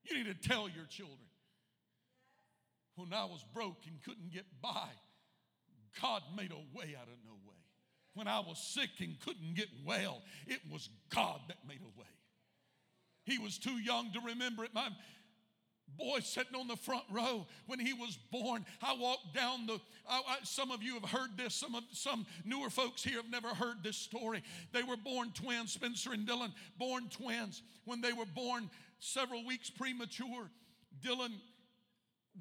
You 0.03 0.17
need 0.17 0.41
to 0.41 0.47
tell 0.47 0.67
your 0.67 0.85
children 0.85 1.29
when 2.95 3.13
I 3.13 3.25
was 3.25 3.43
broke 3.53 3.85
and 3.87 4.01
couldn't 4.03 4.31
get 4.31 4.45
by, 4.61 4.89
God 6.01 6.21
made 6.35 6.51
a 6.51 6.77
way 6.77 6.95
out 6.99 7.07
of 7.07 7.17
no 7.25 7.33
way. 7.47 7.57
When 8.13 8.27
I 8.27 8.39
was 8.39 8.59
sick 8.59 8.89
and 8.99 9.19
couldn't 9.19 9.55
get 9.55 9.69
well, 9.85 10.21
it 10.47 10.59
was 10.71 10.89
God 11.09 11.39
that 11.47 11.57
made 11.67 11.81
a 11.81 11.99
way. 11.99 12.07
He 13.25 13.39
was 13.39 13.57
too 13.57 13.79
young 13.79 14.11
to 14.13 14.19
remember 14.19 14.63
it. 14.63 14.73
My, 14.73 14.89
boy 15.97 16.19
sitting 16.19 16.55
on 16.55 16.67
the 16.67 16.75
front 16.75 17.03
row 17.11 17.45
when 17.67 17.79
he 17.79 17.93
was 17.93 18.17
born. 18.31 18.65
I 18.81 18.95
walked 18.95 19.33
down 19.33 19.65
the. 19.65 19.79
I, 20.07 20.21
I, 20.27 20.37
some 20.43 20.71
of 20.71 20.81
you 20.83 20.95
have 20.95 21.09
heard 21.09 21.37
this. 21.37 21.53
Some 21.53 21.75
of 21.75 21.83
some 21.91 22.25
newer 22.45 22.69
folks 22.69 23.03
here 23.03 23.17
have 23.17 23.29
never 23.29 23.49
heard 23.49 23.83
this 23.83 23.97
story. 23.97 24.43
They 24.71 24.83
were 24.83 24.97
born 24.97 25.31
twins. 25.31 25.73
Spencer 25.73 26.13
and 26.13 26.27
Dylan 26.27 26.53
born 26.77 27.09
twins. 27.09 27.61
When 27.85 28.01
they 28.01 28.13
were 28.13 28.25
born, 28.25 28.69
several 28.99 29.45
weeks 29.45 29.69
premature, 29.69 30.49
Dylan 31.03 31.33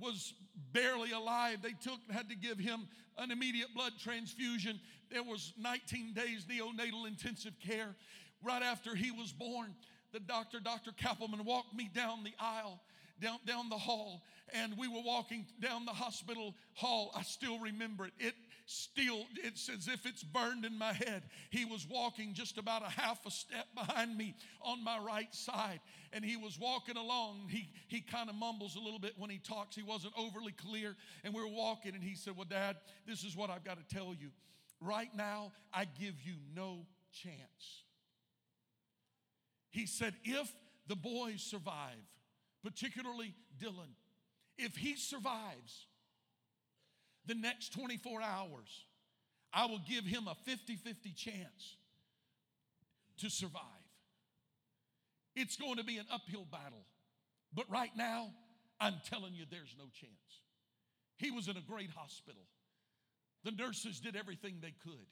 was 0.01 0.35
barely 0.73 1.13
alive. 1.13 1.59
They 1.63 1.75
took 1.83 2.01
had 2.11 2.29
to 2.31 2.37
give 2.37 2.59
him 2.59 2.89
an 3.19 3.31
immediate 3.31 3.75
blood 3.75 3.93
transfusion. 4.03 4.81
There 5.11 5.23
was 5.23 5.53
19 5.59 6.15
days 6.15 6.47
neonatal 6.51 7.07
intensive 7.07 7.55
care. 7.61 7.95
Right 8.43 8.63
after 8.63 8.95
he 8.95 9.11
was 9.11 9.33
born, 9.33 9.75
the 10.13 10.19
doctor, 10.19 10.59
Dr. 10.59 10.91
Kappelman, 10.93 11.45
walked 11.45 11.75
me 11.75 11.89
down 11.95 12.25
the 12.25 12.35
aisle 12.41 12.81
down, 13.21 13.39
down 13.47 13.69
the 13.69 13.79
hall 13.79 14.23
and 14.53 14.77
we 14.77 14.89
were 14.89 15.03
walking 15.05 15.47
down 15.61 15.85
the 15.85 15.93
hospital 15.93 16.55
hall. 16.75 17.11
I 17.15 17.23
still 17.23 17.59
remember 17.59 18.07
it. 18.07 18.13
It 18.19 18.35
still, 18.67 19.25
it's 19.43 19.69
as 19.69 19.89
if 19.89 20.07
it's 20.07 20.23
burned 20.23 20.65
in 20.65 20.77
my 20.77 20.93
head. 20.93 21.23
He 21.51 21.65
was 21.65 21.87
walking 21.91 22.35
just 22.35 22.59
about 22.59 22.83
a 22.83 22.91
half 22.91 23.25
a 23.27 23.31
step 23.31 23.67
behind 23.75 24.17
me 24.17 24.35
on 24.61 24.85
my 24.85 24.99
right 24.99 25.35
side. 25.35 25.81
And 26.13 26.25
he 26.25 26.37
was 26.37 26.59
walking 26.59 26.97
along. 26.97 27.49
He, 27.49 27.71
he 27.89 28.01
kind 28.01 28.29
of 28.29 28.37
mumbles 28.37 28.77
a 28.77 28.81
little 28.81 28.99
bit 28.99 29.15
when 29.17 29.31
he 29.31 29.39
talks. 29.39 29.75
He 29.75 29.83
wasn't 29.83 30.13
overly 30.19 30.53
clear. 30.53 30.95
And 31.25 31.33
we 31.33 31.41
were 31.41 31.49
walking, 31.49 31.95
and 31.95 32.05
he 32.05 32.15
said, 32.15 32.37
Well, 32.37 32.47
Dad, 32.49 32.77
this 33.07 33.25
is 33.25 33.35
what 33.35 33.49
I've 33.49 33.65
got 33.65 33.79
to 33.79 33.95
tell 33.95 34.15
you. 34.15 34.31
Right 34.81 35.11
now, 35.15 35.53
I 35.73 35.85
give 35.85 36.15
you 36.23 36.35
no 36.55 36.87
chance. 37.13 37.85
He 39.71 39.87
said, 39.87 40.15
If 40.25 40.53
the 40.87 40.97
boys 40.97 41.41
survive, 41.41 41.97
particularly 42.63 43.35
Dylan, 43.61 43.95
if 44.59 44.77
he 44.77 44.97
survives 44.97 45.87
the 47.27 47.35
next 47.35 47.73
24 47.73 48.23
hours, 48.23 48.87
I 49.53 49.67
will 49.67 49.81
give 49.89 50.05
him 50.05 50.29
a 50.29 50.35
50 50.35 50.77
50 50.77 51.13
chance 51.13 51.77
to 53.19 53.31
survive. 53.31 53.63
It's 55.35 55.57
going 55.57 55.77
to 55.77 55.85
be 55.85 55.99
an 55.99 56.07
uphill 56.13 56.47
battle. 56.51 56.85
But 57.55 57.71
right 57.71 57.91
now, 57.97 58.31
I'm 58.81 58.95
telling 59.09 59.35
you, 59.35 59.45
there's 59.51 59.75
no 59.79 59.85
chance. 59.85 60.41
He 61.17 61.31
was 61.31 61.49
in 61.49 61.57
a 61.57 61.61
great 61.61 61.91
hospital. 61.91 62.43
The 63.45 63.53
nurses 63.53 64.01
did 64.01 64.17
everything 64.17 64.59
they 64.61 64.75
could. 64.83 65.07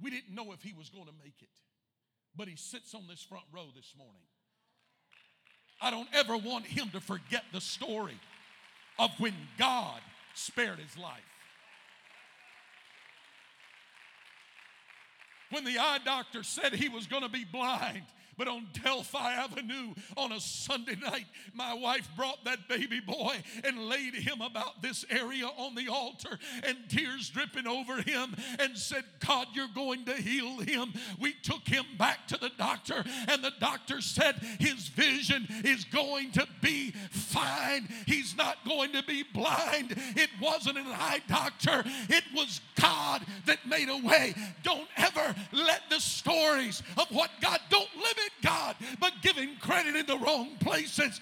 We 0.00 0.10
didn't 0.10 0.34
know 0.34 0.52
if 0.52 0.62
he 0.62 0.72
was 0.72 0.88
going 0.88 1.06
to 1.06 1.12
make 1.22 1.40
it. 1.40 1.48
But 2.36 2.48
he 2.48 2.56
sits 2.56 2.94
on 2.94 3.06
this 3.08 3.22
front 3.22 3.44
row 3.52 3.66
this 3.74 3.94
morning. 3.96 4.26
I 5.80 5.90
don't 5.90 6.08
ever 6.12 6.36
want 6.36 6.66
him 6.66 6.90
to 6.90 7.00
forget 7.00 7.44
the 7.52 7.60
story 7.60 8.18
of 8.98 9.10
when 9.18 9.34
God 9.58 10.00
spared 10.34 10.78
his 10.78 10.96
life. 10.96 11.20
When 15.50 15.64
the 15.64 15.78
eye 15.78 15.98
doctor 16.04 16.42
said 16.42 16.72
he 16.72 16.88
was 16.88 17.06
going 17.06 17.22
to 17.22 17.28
be 17.28 17.44
blind 17.44 18.02
But 18.36 18.48
on 18.48 18.66
Delphi 18.82 19.32
Avenue 19.32 19.94
on 20.16 20.32
a 20.32 20.40
Sunday 20.40 20.96
night, 20.96 21.26
my 21.52 21.74
wife 21.74 22.08
brought 22.16 22.44
that 22.44 22.68
baby 22.68 23.00
boy 23.00 23.36
and 23.64 23.88
laid 23.88 24.14
him 24.14 24.40
about 24.40 24.82
this 24.82 25.04
area 25.10 25.46
on 25.46 25.74
the 25.74 25.88
altar 25.88 26.38
and 26.64 26.76
tears 26.88 27.28
dripping 27.28 27.66
over 27.66 28.02
him 28.02 28.34
and 28.58 28.76
said, 28.76 29.04
God, 29.26 29.48
you're 29.54 29.68
going 29.74 30.04
to 30.06 30.14
heal 30.14 30.58
him. 30.58 30.92
We 31.20 31.34
took 31.42 31.66
him 31.66 31.84
back 31.98 32.26
to 32.28 32.36
the 32.36 32.50
doctor, 32.58 33.04
and 33.28 33.42
the 33.42 33.52
doctor 33.60 34.00
said 34.00 34.36
his 34.58 34.88
vision 34.88 35.46
is 35.64 35.84
going 35.84 36.32
to 36.32 36.46
be 36.60 36.92
fine. 37.10 37.88
He's 38.06 38.36
not 38.36 38.64
going 38.66 38.92
to 38.92 39.02
be 39.04 39.24
blind. 39.32 39.94
It 40.16 40.30
wasn't 40.40 40.78
an 40.78 40.86
eye 40.86 41.22
doctor, 41.28 41.84
it 42.08 42.24
was 42.34 42.60
God 42.80 43.22
that 43.46 43.66
made 43.66 43.88
a 43.88 44.06
way. 44.06 44.34
Don't 44.62 44.88
ever 44.96 45.34
let 45.52 45.82
the 45.90 46.00
stories 46.00 46.82
of 46.96 47.06
what 47.10 47.30
God, 47.40 47.60
don't 47.70 47.88
limit 48.24 48.32
God, 48.42 48.76
but 49.00 49.12
giving 49.22 49.56
credit 49.60 49.94
in 49.94 50.06
the 50.06 50.18
wrong 50.18 50.56
places. 50.60 51.20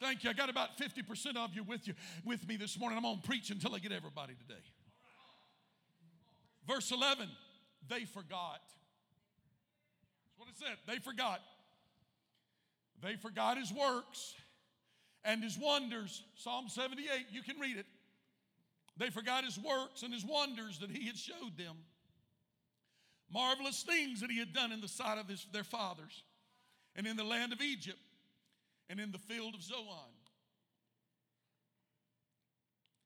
Thank 0.00 0.24
you. 0.24 0.30
I 0.30 0.32
got 0.32 0.48
about 0.48 0.78
50% 0.78 1.36
of 1.36 1.54
you 1.54 1.62
with 1.62 1.86
you 1.86 1.94
with 2.24 2.48
me 2.48 2.56
this 2.56 2.78
morning. 2.78 2.96
I'm 2.96 3.04
going 3.04 3.20
to 3.20 3.28
preach 3.28 3.50
until 3.50 3.74
I 3.74 3.78
get 3.78 3.92
everybody 3.92 4.34
today. 4.34 4.60
Verse 6.66 6.90
11, 6.90 7.28
they 7.88 8.06
forgot. 8.06 8.60
That's 10.24 10.38
what 10.38 10.48
it 10.48 10.54
said. 10.56 10.78
They 10.86 10.98
forgot. 11.00 11.40
They 13.02 13.16
forgot 13.16 13.58
his 13.58 13.72
works 13.72 14.34
and 15.24 15.42
his 15.42 15.58
wonders. 15.58 16.22
Psalm 16.36 16.68
78, 16.68 17.26
you 17.30 17.42
can 17.42 17.58
read 17.58 17.76
it. 17.76 17.86
They 18.96 19.10
forgot 19.10 19.44
his 19.44 19.58
works 19.58 20.02
and 20.02 20.12
his 20.12 20.24
wonders 20.24 20.78
that 20.80 20.90
he 20.90 21.06
had 21.06 21.16
showed 21.16 21.56
them. 21.56 21.76
Marvelous 23.32 23.82
things 23.82 24.20
that 24.20 24.30
he 24.30 24.38
had 24.38 24.52
done 24.52 24.72
in 24.72 24.80
the 24.80 24.88
sight 24.88 25.18
of 25.18 25.28
his, 25.28 25.46
their 25.52 25.64
fathers 25.64 26.22
and 26.96 27.06
in 27.06 27.16
the 27.16 27.24
land 27.24 27.52
of 27.52 27.60
Egypt 27.60 27.98
and 28.88 28.98
in 28.98 29.12
the 29.12 29.18
field 29.18 29.54
of 29.54 29.62
Zoan. 29.62 30.10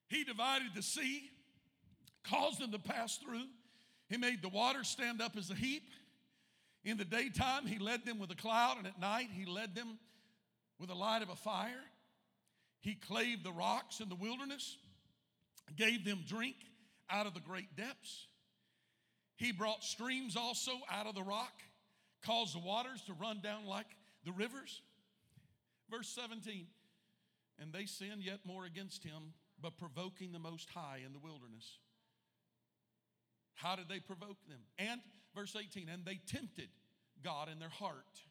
He 0.07 0.23
divided 0.23 0.69
the 0.75 0.81
sea, 0.81 1.29
caused 2.23 2.59
them 2.59 2.71
to 2.71 2.79
pass 2.79 3.17
through. 3.17 3.45
He 4.09 4.17
made 4.17 4.41
the 4.41 4.49
water 4.49 4.83
stand 4.83 5.21
up 5.21 5.35
as 5.37 5.49
a 5.49 5.55
heap. 5.55 5.83
In 6.83 6.97
the 6.97 7.05
daytime, 7.05 7.65
he 7.65 7.79
led 7.79 8.05
them 8.05 8.19
with 8.19 8.29
a 8.31 8.35
cloud, 8.35 8.77
and 8.77 8.85
at 8.85 8.99
night, 8.99 9.29
he 9.31 9.45
led 9.45 9.73
them 9.73 9.97
with 10.79 10.89
the 10.89 10.95
light 10.95 11.23
of 11.23 11.29
a 11.29 11.35
fire. 11.35 11.81
He 12.85 12.93
clave 12.93 13.41
the 13.43 13.51
rocks 13.51 13.99
in 13.99 14.09
the 14.09 14.15
wilderness, 14.15 14.77
gave 15.75 16.05
them 16.05 16.19
drink 16.27 16.55
out 17.09 17.25
of 17.25 17.33
the 17.33 17.39
great 17.39 17.75
depths. 17.75 18.27
He 19.37 19.51
brought 19.51 19.83
streams 19.83 20.35
also 20.35 20.71
out 20.91 21.07
of 21.07 21.15
the 21.15 21.23
rock, 21.23 21.63
caused 22.23 22.53
the 22.53 22.59
waters 22.59 23.01
to 23.07 23.13
run 23.13 23.39
down 23.41 23.65
like 23.65 23.87
the 24.23 24.31
rivers. 24.31 24.83
Verse 25.89 26.07
17, 26.09 26.67
and 27.57 27.73
they 27.73 27.87
sinned 27.87 28.21
yet 28.21 28.41
more 28.45 28.65
against 28.65 29.03
him, 29.03 29.33
but 29.59 29.79
provoking 29.79 30.31
the 30.31 30.37
Most 30.37 30.69
High 30.69 30.99
in 31.03 31.11
the 31.11 31.17
wilderness. 31.17 31.79
How 33.55 33.75
did 33.75 33.89
they 33.89 33.99
provoke 33.99 34.37
them? 34.47 34.59
And 34.77 35.01
verse 35.33 35.55
18, 35.59 35.89
and 35.89 36.05
they 36.05 36.19
tempted 36.27 36.69
God 37.23 37.49
in 37.51 37.57
their 37.57 37.67
heart. 37.67 38.21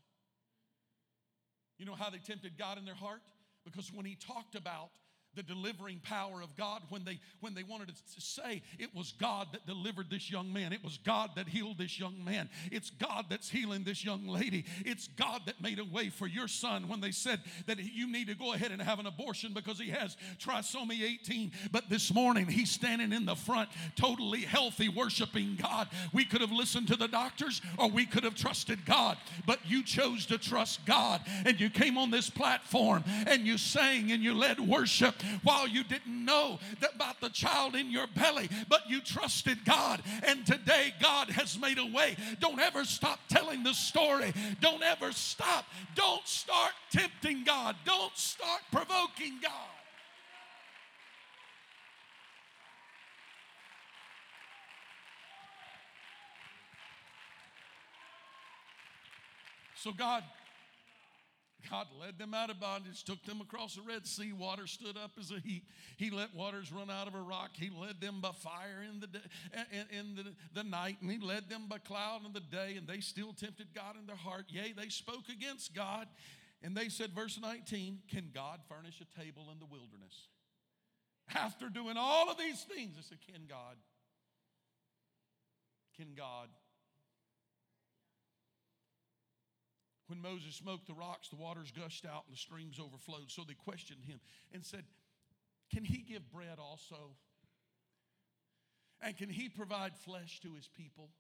You 1.77 1.87
know 1.87 1.97
how 1.97 2.09
they 2.09 2.19
tempted 2.19 2.57
God 2.57 2.79
in 2.79 2.85
their 2.85 2.95
heart? 2.95 3.21
Because 3.65 3.91
when 3.93 4.07
he 4.07 4.15
talked 4.15 4.55
about 4.55 4.91
the 5.35 5.43
delivering 5.43 6.01
power 6.03 6.43
of 6.43 6.57
God 6.57 6.83
when 6.89 7.05
they 7.05 7.21
when 7.41 7.55
they 7.55 7.63
wanted 7.63 7.89
to 7.89 8.21
say 8.21 8.63
it 8.79 8.95
was 8.95 9.13
God 9.19 9.49
that 9.53 9.67
delivered 9.67 10.11
this 10.11 10.31
young 10.31 10.53
man. 10.53 10.73
It 10.73 10.83
was 10.83 10.99
God 11.05 11.31
that 11.37 11.49
healed 11.49 11.79
this 11.79 11.99
young 11.99 12.25
man. 12.25 12.49
It's 12.71 12.91
God 12.91 13.27
that's 13.29 13.49
healing 13.49 13.85
this 13.85 14.05
young 14.05 14.27
lady. 14.27 14.65
It's 14.85 15.09
God 15.09 15.43
that 15.47 15.61
made 15.61 15.79
a 15.79 15.85
way 15.85 16.09
for 16.09 16.27
your 16.27 16.49
son 16.49 16.89
when 16.89 17.01
they 17.01 17.11
said 17.11 17.41
that 17.67 17.79
you 17.79 18.11
need 18.11 18.29
to 18.29 18.35
go 18.35 18.53
ahead 18.53 18.71
and 18.71 18.81
have 18.81 18.99
an 18.99 19.07
abortion 19.07 19.53
because 19.53 19.79
he 19.79 19.91
has 19.91 20.17
trisomy 20.39 21.03
18. 21.03 21.53
But 21.73 21.89
this 21.89 22.13
morning 22.13 22.47
he's 22.47 22.71
standing 22.71 23.13
in 23.13 23.27
the 23.27 23.35
front, 23.35 23.69
totally 23.97 24.41
healthy, 24.41 24.89
worshiping 24.89 25.59
God. 25.61 25.89
We 26.13 26.25
could 26.25 26.41
have 26.41 26.53
listened 26.53 26.89
to 26.89 26.97
the 26.97 27.09
doctors 27.09 27.61
or 27.79 27.89
we 27.89 28.07
could 28.07 28.25
have 28.25 28.35
trusted 28.35 28.85
God, 28.85 29.19
but 29.47 29.61
you 29.67 29.83
chose 29.83 30.27
to 30.27 30.39
trust 30.39 30.85
God 30.87 31.21
and 31.45 31.61
you 31.61 31.71
came 31.71 31.99
on 31.99 32.11
this 32.11 32.31
platform 32.31 33.05
and 33.27 33.47
you 33.47 33.59
sang 33.59 34.13
and 34.13 34.23
you 34.23 34.35
led 34.35 34.61
worship 34.61 35.15
while 35.43 35.67
you 35.69 35.85
didn't 35.85 36.25
know 36.25 36.59
about 36.95 37.21
the 37.21 37.29
child 37.29 37.75
in 37.75 37.91
your 37.91 38.07
belly, 38.07 38.49
but 38.69 38.89
you 38.89 39.01
trusted 39.01 39.65
God. 39.65 40.03
And 40.23 40.47
today, 40.47 40.95
God 41.01 41.31
has 41.31 41.59
made 41.59 41.79
a 41.79 41.87
way. 41.87 42.17
Don't 42.41 42.61
ever 42.61 42.85
stop 42.85 43.21
telling 43.29 43.63
the 43.63 43.73
story. 43.73 44.33
Don't 44.61 44.83
ever 44.83 45.13
stop. 45.13 45.65
Don't 45.95 46.27
start 46.27 46.73
tempting 46.91 47.45
God. 47.45 47.77
Don't 47.85 48.17
start 48.17 48.61
provoking 48.71 49.39
God. 49.43 49.53
So, 59.77 59.93
God 59.93 60.25
God 61.71 61.87
led 62.01 62.19
them 62.19 62.35
out 62.35 62.51
of 62.51 62.61
bondage, 62.61 63.05
took 63.05 63.23
them 63.25 63.41
across 63.41 63.77
the 63.77 63.83
Red 63.83 64.07
Sea. 64.07 64.33
Water 64.33 64.67
stood 64.67 64.97
up 64.97 65.13
as 65.19 65.31
a 65.31 65.39
heap. 65.39 65.69
He 65.97 66.11
let 66.11 66.35
waters 66.35 66.73
run 66.73 66.91
out 66.91 67.07
of 67.07 67.15
a 67.15 67.21
rock. 67.21 67.51
He 67.55 67.71
led 67.71 68.01
them 68.01 68.21
by 68.21 68.33
fire 68.33 68.85
in 68.89 69.01
the, 69.01 69.07
day, 69.07 69.21
in, 69.73 69.99
in 69.99 70.15
the, 70.15 70.25
the 70.55 70.65
night, 70.65 70.97
and 71.01 71.11
He 71.11 71.19
led 71.19 71.49
them 71.49 71.67
by 71.69 71.79
cloud 71.79 72.27
in 72.27 72.33
the 72.33 72.41
day, 72.41 72.75
and 72.77 72.87
they 72.87 73.01
still 73.01 73.33
tempted 73.33 73.69
God 73.75 73.97
in 73.99 74.07
their 74.07 74.17
heart. 74.17 74.47
Yea, 74.49 74.73
they 74.77 74.89
spoke 74.89 75.29
against 75.31 75.75
God. 75.75 76.07
And 76.63 76.75
they 76.75 76.89
said, 76.89 77.11
verse 77.13 77.39
19, 77.41 77.99
Can 78.11 78.31
God 78.35 78.61
furnish 78.69 79.01
a 79.01 79.21
table 79.21 79.49
in 79.53 79.59
the 79.59 79.67
wilderness? 79.67 80.29
After 81.35 81.69
doing 81.69 81.97
all 81.99 82.31
of 82.31 82.39
these 82.39 82.63
things, 82.63 82.97
they 82.97 83.03
said, 83.03 83.19
Can 83.27 83.43
God? 83.49 83.77
Can 85.97 86.15
God? 86.17 86.49
When 90.07 90.21
Moses 90.21 90.55
smote 90.55 90.87
the 90.87 90.95
rocks, 90.95 91.29
the 91.29 91.37
waters 91.37 91.73
gushed 91.73 92.05
out 92.05 92.25
and 92.27 92.35
the 92.35 92.39
streams 92.39 92.79
overflowed. 92.79 93.31
So 93.31 93.43
they 93.47 93.55
questioned 93.55 94.05
him 94.05 94.21
and 94.53 94.65
said, 94.65 94.85
Can 95.73 95.85
he 95.85 95.99
give 96.03 96.31
bread 96.31 96.59
also? 96.59 97.17
And 99.01 99.17
can 99.17 99.29
he 99.29 99.49
provide 99.49 99.97
flesh 99.97 100.41
to 100.41 100.55
his 100.55 100.69
people? 100.69 101.11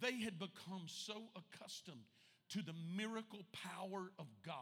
They 0.00 0.20
had 0.20 0.38
become 0.38 0.86
so 0.86 1.30
accustomed 1.36 2.04
to 2.50 2.62
the 2.62 2.74
miracle 2.96 3.44
power 3.52 4.10
of 4.18 4.26
God 4.44 4.56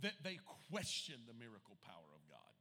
that 0.00 0.14
they 0.22 0.38
questioned 0.70 1.22
the 1.26 1.34
miracle 1.34 1.78
power 1.84 2.10
of 2.14 2.28
God. 2.28 2.51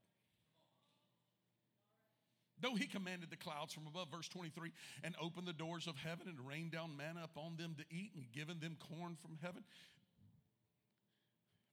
Though 2.61 2.75
he 2.75 2.85
commanded 2.85 3.29
the 3.29 3.37
clouds 3.37 3.73
from 3.73 3.87
above, 3.87 4.09
verse 4.11 4.29
23, 4.29 4.71
and 5.03 5.15
opened 5.21 5.47
the 5.47 5.53
doors 5.53 5.87
of 5.87 5.95
heaven 5.95 6.27
and 6.27 6.47
rained 6.47 6.71
down 6.71 6.95
manna 6.95 7.21
upon 7.23 7.57
them 7.57 7.75
to 7.77 7.85
eat 7.95 8.11
and 8.15 8.31
given 8.31 8.59
them 8.59 8.77
corn 8.79 9.17
from 9.21 9.37
heaven. 9.41 9.63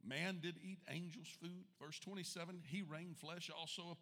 Man 0.07 0.38
did 0.42 0.57
eat 0.62 0.79
angels' 0.88 1.29
food. 1.40 1.64
Verse 1.83 1.98
27, 2.01 2.62
he 2.66 2.83
rained 2.83 3.18
flesh 3.18 3.51
also 3.57 3.98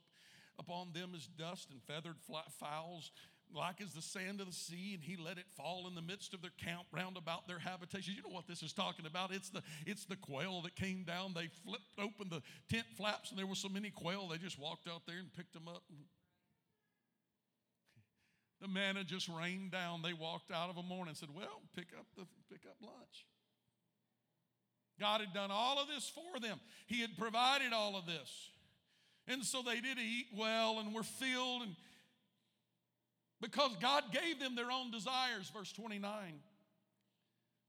upon 0.59 0.93
them 0.93 1.13
as 1.15 1.27
dust 1.27 1.69
and 1.71 1.83
feathered 1.83 2.17
fowls 2.61 3.11
like 3.55 3.81
as 3.81 3.93
the 3.93 4.03
sand 4.03 4.41
of 4.41 4.47
the 4.47 4.53
sea, 4.53 4.93
and 4.95 5.03
he 5.03 5.17
let 5.17 5.39
it 5.39 5.47
fall 5.57 5.87
in 5.87 5.95
the 5.95 6.03
midst 6.03 6.35
of 6.35 6.43
their 6.43 6.53
camp 6.63 6.83
round 6.93 7.17
about 7.17 7.47
their 7.47 7.59
habitations. 7.59 8.17
You 8.17 8.23
know 8.23 8.35
what 8.35 8.47
this 8.47 8.63
is 8.63 8.73
talking 8.73 9.07
about? 9.07 9.33
It's 9.33 9.51
the 9.51 9.63
it's 9.87 10.05
the 10.05 10.17
quail 10.17 10.63
that 10.63 10.75
came 10.75 11.05
down. 11.05 11.33
They 11.35 11.49
flipped 11.65 11.85
open 11.99 12.29
the 12.29 12.43
tent 12.69 12.87
flaps, 12.97 13.31
and 13.31 13.39
there 13.39 13.47
were 13.47 13.55
so 13.55 13.69
many 13.69 13.91
quail, 13.91 14.29
they 14.29 14.39
just 14.39 14.59
walked 14.59 14.89
out 14.89 15.03
there 15.07 15.19
and 15.19 15.33
picked 15.33 15.53
them 15.53 15.69
up 15.69 15.83
the 18.61 18.69
manna 18.69 19.05
just 19.05 19.29
rained 19.29 19.71
down. 19.71 20.03
They 20.03 20.13
walked 20.13 20.51
out 20.51 20.71
of 20.71 20.77
a 20.77 20.83
morning 20.83 21.09
and 21.09 21.17
said, 21.17 21.29
Well, 21.35 21.61
pick 21.75 21.89
up, 21.99 22.07
the, 22.17 22.27
pick 22.51 22.65
up 22.67 22.77
lunch. 22.81 23.27
God 24.99 25.21
had 25.21 25.35
done 25.35 25.51
all 25.51 25.79
of 25.79 25.89
this 25.89 26.09
for 26.09 26.41
them, 26.41 26.59
He 26.87 27.01
had 27.01 27.17
provided 27.19 27.73
all 27.73 27.97
of 27.97 28.07
this. 28.07 28.51
And 29.29 29.45
so 29.45 29.61
they 29.61 29.81
did 29.81 29.99
eat 29.99 30.27
well 30.37 30.79
and 30.79 30.95
were 30.95 31.03
filled. 31.03 31.63
And 31.63 31.75
because 33.41 33.73
God 33.81 34.05
gave 34.13 34.39
them 34.39 34.55
their 34.55 34.71
own 34.71 34.93
desires, 34.93 35.51
verse 35.53 35.73
29, 35.73 36.13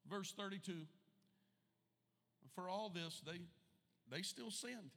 verse 0.10 0.32
32. 0.38 0.73
For 2.54 2.69
all 2.69 2.90
this, 2.90 3.21
they, 3.25 3.40
they 4.15 4.21
still 4.21 4.52
sinned. 4.52 4.92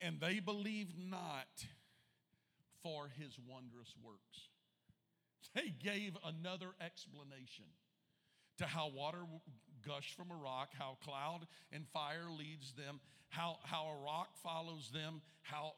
And 0.00 0.20
they 0.20 0.40
believed 0.40 0.94
not 0.98 1.46
for 2.84 3.10
his 3.18 3.36
wondrous 3.48 3.92
works. 4.04 4.50
They 5.54 5.72
gave 5.82 6.16
another 6.24 6.68
explanation 6.80 7.64
to 8.58 8.66
how 8.66 8.90
water 8.94 9.18
gush 9.86 10.14
from 10.16 10.30
a 10.30 10.36
rock, 10.36 10.70
how 10.78 10.98
cloud 11.02 11.46
and 11.72 11.86
fire 11.88 12.30
leads 12.30 12.72
them, 12.74 13.00
how, 13.28 13.58
how 13.64 13.86
a 13.86 14.04
rock 14.04 14.36
follows 14.42 14.90
them, 14.92 15.22
how 15.42 15.72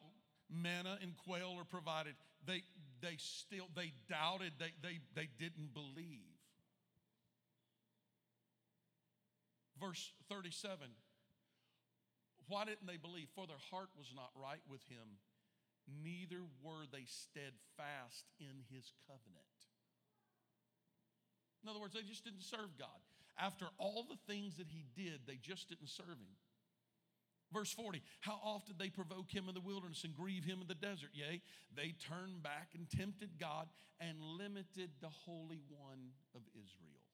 manna 0.51 0.99
and 1.01 1.17
quail 1.17 1.57
are 1.59 1.65
provided. 1.65 2.15
They, 2.45 2.63
they 3.01 3.17
still, 3.19 3.69
they 3.75 3.93
doubted, 4.09 4.53
they, 4.59 4.73
they, 4.83 4.99
they 5.15 5.29
didn't 5.39 5.73
believe. 5.73 6.27
Verse 9.81 10.13
37 10.29 10.89
Why 12.49 12.65
didn't 12.65 12.87
they 12.87 12.97
believe? 12.97 13.29
For 13.35 13.47
their 13.47 13.57
heart 13.71 13.89
was 13.97 14.13
not 14.15 14.31
right 14.35 14.63
with 14.71 14.83
him, 14.89 15.19
neither 15.87 16.43
were 16.63 16.85
they 16.91 17.05
steadfast 17.07 18.27
in 18.39 18.63
his 18.71 18.93
covenant. 19.07 19.47
In 21.63 21.69
other 21.69 21.81
words, 21.81 21.95
they 21.95 22.03
just 22.03 22.25
didn't 22.25 22.43
serve 22.45 22.79
God. 22.79 23.01
After 23.39 23.67
all 23.79 24.07
the 24.09 24.33
things 24.33 24.57
that 24.57 24.69
he 24.69 24.87
did, 24.95 25.21
they 25.27 25.37
just 25.37 25.69
didn't 25.69 25.89
serve 25.89 26.19
him. 26.19 26.37
Verse 27.53 27.73
40, 27.73 28.03
how 28.21 28.39
often 28.43 28.75
they 28.79 28.89
provoke 28.89 29.31
him 29.31 29.49
in 29.49 29.55
the 29.55 29.61
wilderness 29.61 30.03
and 30.05 30.15
grieve 30.15 30.45
him 30.45 30.61
in 30.61 30.67
the 30.67 30.75
desert? 30.75 31.11
Yea, 31.13 31.41
they 31.75 31.95
turned 32.09 32.43
back 32.43 32.71
and 32.75 32.91
tempted 32.91 33.39
God 33.39 33.69
and 34.01 34.19
limited 34.21 34.91
the 35.01 35.09
Holy 35.09 35.61
One 35.69 36.11
of 36.35 36.43
Israel. 36.55 37.07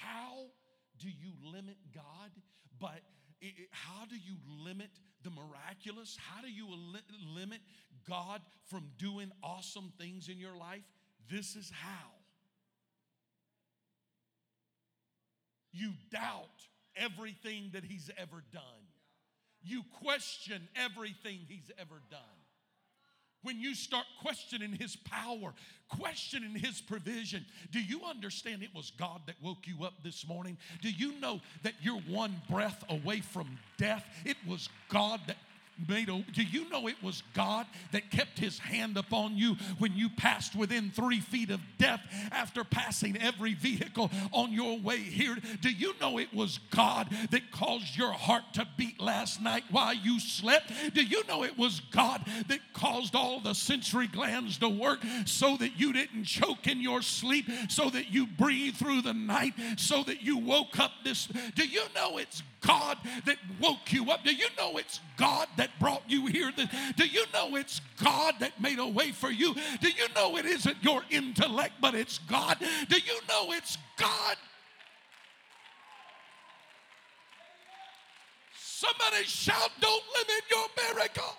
How 0.00 0.46
do 0.98 1.08
you 1.08 1.32
limit 1.42 1.76
God? 1.92 2.30
But 2.78 3.02
how 3.70 4.04
do 4.06 4.16
you 4.16 4.36
limit 4.64 4.90
the 5.22 5.30
miraculous? 5.30 6.16
How 6.18 6.42
do 6.42 6.50
you 6.50 6.66
limit 7.34 7.60
God 8.08 8.40
from 8.66 8.84
doing 8.98 9.30
awesome 9.42 9.92
things 9.98 10.28
in 10.28 10.38
your 10.38 10.56
life? 10.56 10.84
This 11.30 11.56
is 11.56 11.70
how. 11.70 12.10
You 15.72 15.92
doubt 16.10 16.48
everything 16.96 17.70
that 17.72 17.84
He's 17.84 18.10
ever 18.18 18.42
done, 18.52 18.62
you 19.62 19.82
question 20.02 20.68
everything 20.76 21.40
He's 21.48 21.70
ever 21.78 22.02
done. 22.10 22.39
When 23.42 23.60
you 23.60 23.74
start 23.74 24.04
questioning 24.20 24.72
his 24.72 24.96
power, 24.96 25.54
questioning 25.88 26.54
his 26.54 26.80
provision, 26.80 27.44
do 27.72 27.80
you 27.80 28.02
understand 28.04 28.62
it 28.62 28.74
was 28.74 28.92
God 28.98 29.22
that 29.26 29.36
woke 29.42 29.66
you 29.66 29.84
up 29.84 29.94
this 30.02 30.26
morning? 30.28 30.58
Do 30.82 30.90
you 30.90 31.18
know 31.20 31.40
that 31.62 31.74
you're 31.80 32.00
one 32.00 32.40
breath 32.50 32.84
away 32.90 33.20
from 33.20 33.58
death? 33.78 34.04
It 34.24 34.36
was 34.46 34.68
God 34.88 35.20
that 35.26 35.36
do 35.86 36.42
you 36.42 36.68
know 36.70 36.86
it 36.86 37.02
was 37.02 37.22
God 37.34 37.66
that 37.92 38.10
kept 38.10 38.38
his 38.38 38.58
hand 38.58 38.96
upon 38.96 39.36
you 39.36 39.56
when 39.78 39.94
you 39.94 40.08
passed 40.08 40.54
within 40.54 40.90
three 40.90 41.20
feet 41.20 41.50
of 41.50 41.60
death 41.78 42.00
after 42.32 42.64
passing 42.64 43.16
every 43.20 43.54
vehicle 43.54 44.10
on 44.32 44.52
your 44.52 44.78
way 44.78 44.98
here? 44.98 45.36
Do 45.60 45.70
you 45.70 45.94
know 46.00 46.18
it 46.18 46.32
was 46.34 46.58
God 46.70 47.08
that 47.30 47.50
caused 47.50 47.96
your 47.96 48.12
heart 48.12 48.44
to 48.54 48.66
beat 48.76 49.00
last 49.00 49.40
night 49.42 49.64
while 49.70 49.94
you 49.94 50.20
slept? 50.20 50.72
Do 50.94 51.02
you 51.02 51.24
know 51.26 51.44
it 51.44 51.58
was 51.58 51.80
God 51.90 52.24
that 52.48 52.60
caused 52.72 53.14
all 53.14 53.40
the 53.40 53.54
sensory 53.54 54.06
glands 54.06 54.58
to 54.58 54.68
work 54.68 55.00
so 55.24 55.56
that 55.56 55.78
you 55.78 55.92
didn't 55.92 56.24
choke 56.24 56.66
in 56.66 56.80
your 56.80 57.02
sleep, 57.02 57.46
so 57.68 57.90
that 57.90 58.10
you 58.10 58.26
breathed 58.26 58.76
through 58.76 59.02
the 59.02 59.14
night, 59.14 59.54
so 59.76 60.02
that 60.04 60.22
you 60.22 60.38
woke 60.38 60.78
up 60.78 60.92
this? 61.04 61.26
Do 61.54 61.66
you 61.66 61.82
know 61.94 62.18
it's 62.18 62.42
God 62.60 62.98
that 63.24 63.36
woke 63.60 63.92
you 63.92 64.10
up? 64.10 64.24
Do 64.24 64.34
you 64.34 64.46
know 64.56 64.76
it's 64.76 65.00
God 65.20 65.48
that 65.58 65.68
brought 65.78 66.02
you 66.08 66.26
here? 66.26 66.50
Do 66.96 67.06
you 67.06 67.24
know 67.34 67.54
it's 67.56 67.82
God 68.02 68.34
that 68.40 68.58
made 68.58 68.78
a 68.78 68.88
way 68.88 69.12
for 69.12 69.30
you? 69.30 69.54
Do 69.80 69.88
you 69.88 70.06
know 70.14 70.38
it 70.38 70.46
isn't 70.46 70.78
your 70.80 71.02
intellect, 71.10 71.74
but 71.78 71.94
it's 71.94 72.18
God? 72.18 72.56
Do 72.88 72.96
you 72.96 73.20
know 73.28 73.52
it's 73.52 73.76
God? 73.98 74.36
Somebody 78.56 79.24
shout, 79.24 79.70
Don't 79.78 80.02
limit 80.16 80.42
your 80.50 80.66
miracle. 80.94 81.36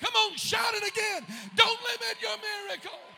Come 0.00 0.12
on, 0.14 0.36
shout 0.36 0.74
it 0.74 0.88
again. 0.88 1.26
Don't 1.56 1.80
limit 1.82 2.16
your 2.22 2.36
miracle. 2.36 3.13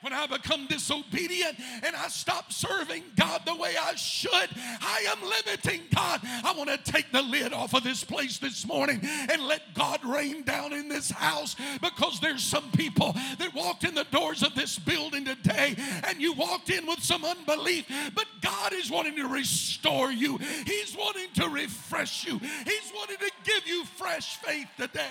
When 0.00 0.12
I 0.12 0.26
become 0.26 0.66
disobedient 0.66 1.56
and 1.82 1.96
I 1.96 2.08
stop 2.08 2.52
serving 2.52 3.02
God 3.16 3.42
the 3.44 3.54
way 3.54 3.74
I 3.80 3.94
should, 3.94 4.30
I 4.32 5.06
am 5.10 5.28
limiting 5.28 5.82
God. 5.94 6.20
I 6.22 6.54
want 6.56 6.70
to 6.70 6.92
take 6.92 7.10
the 7.12 7.22
lid 7.22 7.52
off 7.52 7.74
of 7.74 7.84
this 7.84 8.04
place 8.04 8.38
this 8.38 8.66
morning 8.66 9.00
and 9.02 9.42
let 9.42 9.74
God 9.74 10.04
rain 10.04 10.42
down 10.42 10.72
in 10.72 10.88
this 10.88 11.10
house 11.10 11.56
because 11.80 12.20
there's 12.20 12.42
some 12.42 12.70
people 12.72 13.14
that 13.38 13.54
walked 13.54 13.84
in 13.84 13.94
the 13.94 14.06
doors 14.10 14.42
of 14.42 14.54
this 14.54 14.78
building 14.78 15.24
today 15.24 15.76
and 16.04 16.20
you 16.20 16.32
walked 16.32 16.70
in 16.70 16.86
with 16.86 17.02
some 17.02 17.24
unbelief, 17.24 17.86
but 18.14 18.26
God 18.40 18.72
is 18.72 18.90
wanting 18.90 19.16
to 19.16 19.26
restore 19.26 20.12
you. 20.12 20.38
He's 20.38 20.96
wanting 20.96 21.32
to 21.34 21.48
refresh 21.48 22.26
you. 22.26 22.38
He's 22.38 22.92
wanting 22.94 23.18
to 23.18 23.30
give 23.44 23.66
you 23.66 23.84
fresh 23.84 24.36
faith 24.36 24.68
today. 24.76 25.06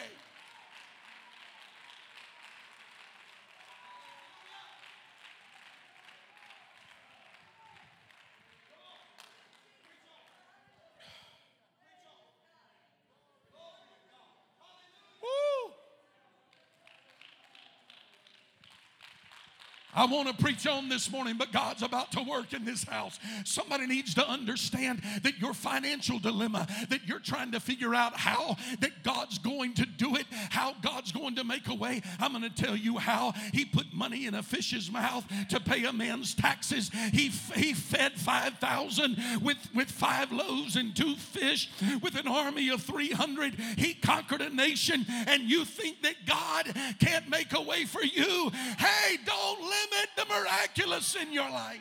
I 19.98 20.06
want 20.06 20.28
to 20.28 20.44
preach 20.44 20.68
on 20.68 20.90
this 20.90 21.10
morning, 21.12 21.38
but 21.40 21.52
God's 21.52 21.82
about 21.82 22.12
to 22.12 22.22
work 22.22 22.54
in 22.54 22.64
this 22.64 22.84
house. 22.84 23.18
Somebody 23.44 23.88
needs 23.88 24.14
to 24.14 24.30
understand 24.30 25.02
that 25.24 25.40
your 25.40 25.56
financial 25.56 26.20
dilemma, 26.20 26.68
that 26.90 27.08
you're 27.08 27.20
trying 27.20 27.52
to 27.54 27.60
figure 27.60 27.96
out 27.96 28.16
how 28.16 28.58
that 28.80 29.02
God's 29.02 29.40
going 29.40 29.74
to 29.74 29.88
do 29.88 30.16
it, 30.16 30.28
how 30.52 30.76
God's 30.84 31.12
going 31.12 31.34
to 31.38 31.44
make 31.44 31.68
a 31.68 31.74
way. 31.74 32.04
I'm 32.20 32.32
going 32.32 32.44
to 32.44 32.64
tell 32.64 32.76
you 32.76 33.00
how 33.00 33.34
He 33.54 33.66
put 33.66 33.92
money 33.92 34.28
in 34.28 34.36
a 34.36 34.44
fish's 34.44 34.92
mouth 34.92 35.26
to 35.50 35.60
pay 35.60 35.84
a 35.86 35.92
man's 35.92 36.36
taxes. 36.36 36.92
He, 37.12 37.30
he 37.56 37.74
fed 37.74 38.14
5,000 38.20 39.18
with, 39.42 39.58
with 39.74 39.90
five 39.90 40.32
loaves 40.32 40.76
and 40.76 40.96
two 40.96 41.16
fish 41.16 41.72
with 42.04 42.16
an 42.20 42.28
army 42.28 42.70
of 42.70 42.84
300. 42.84 43.56
He 43.78 43.96
conquered 43.96 44.42
a 44.42 44.52
nation, 44.52 45.08
and 45.26 45.50
you 45.50 45.66
think 45.66 46.04
that 46.04 46.28
God 46.28 46.72
can't 47.00 47.28
make 47.30 47.54
a 47.54 47.62
way 47.62 47.86
for 47.86 48.04
you. 48.04 48.52
Hey, 48.78 49.18
don't 49.26 49.62
limit 49.62 49.87
limit 49.92 50.10
the 50.16 50.26
miraculous 50.26 51.16
in 51.16 51.34
your 51.34 51.50
life. 51.50 51.80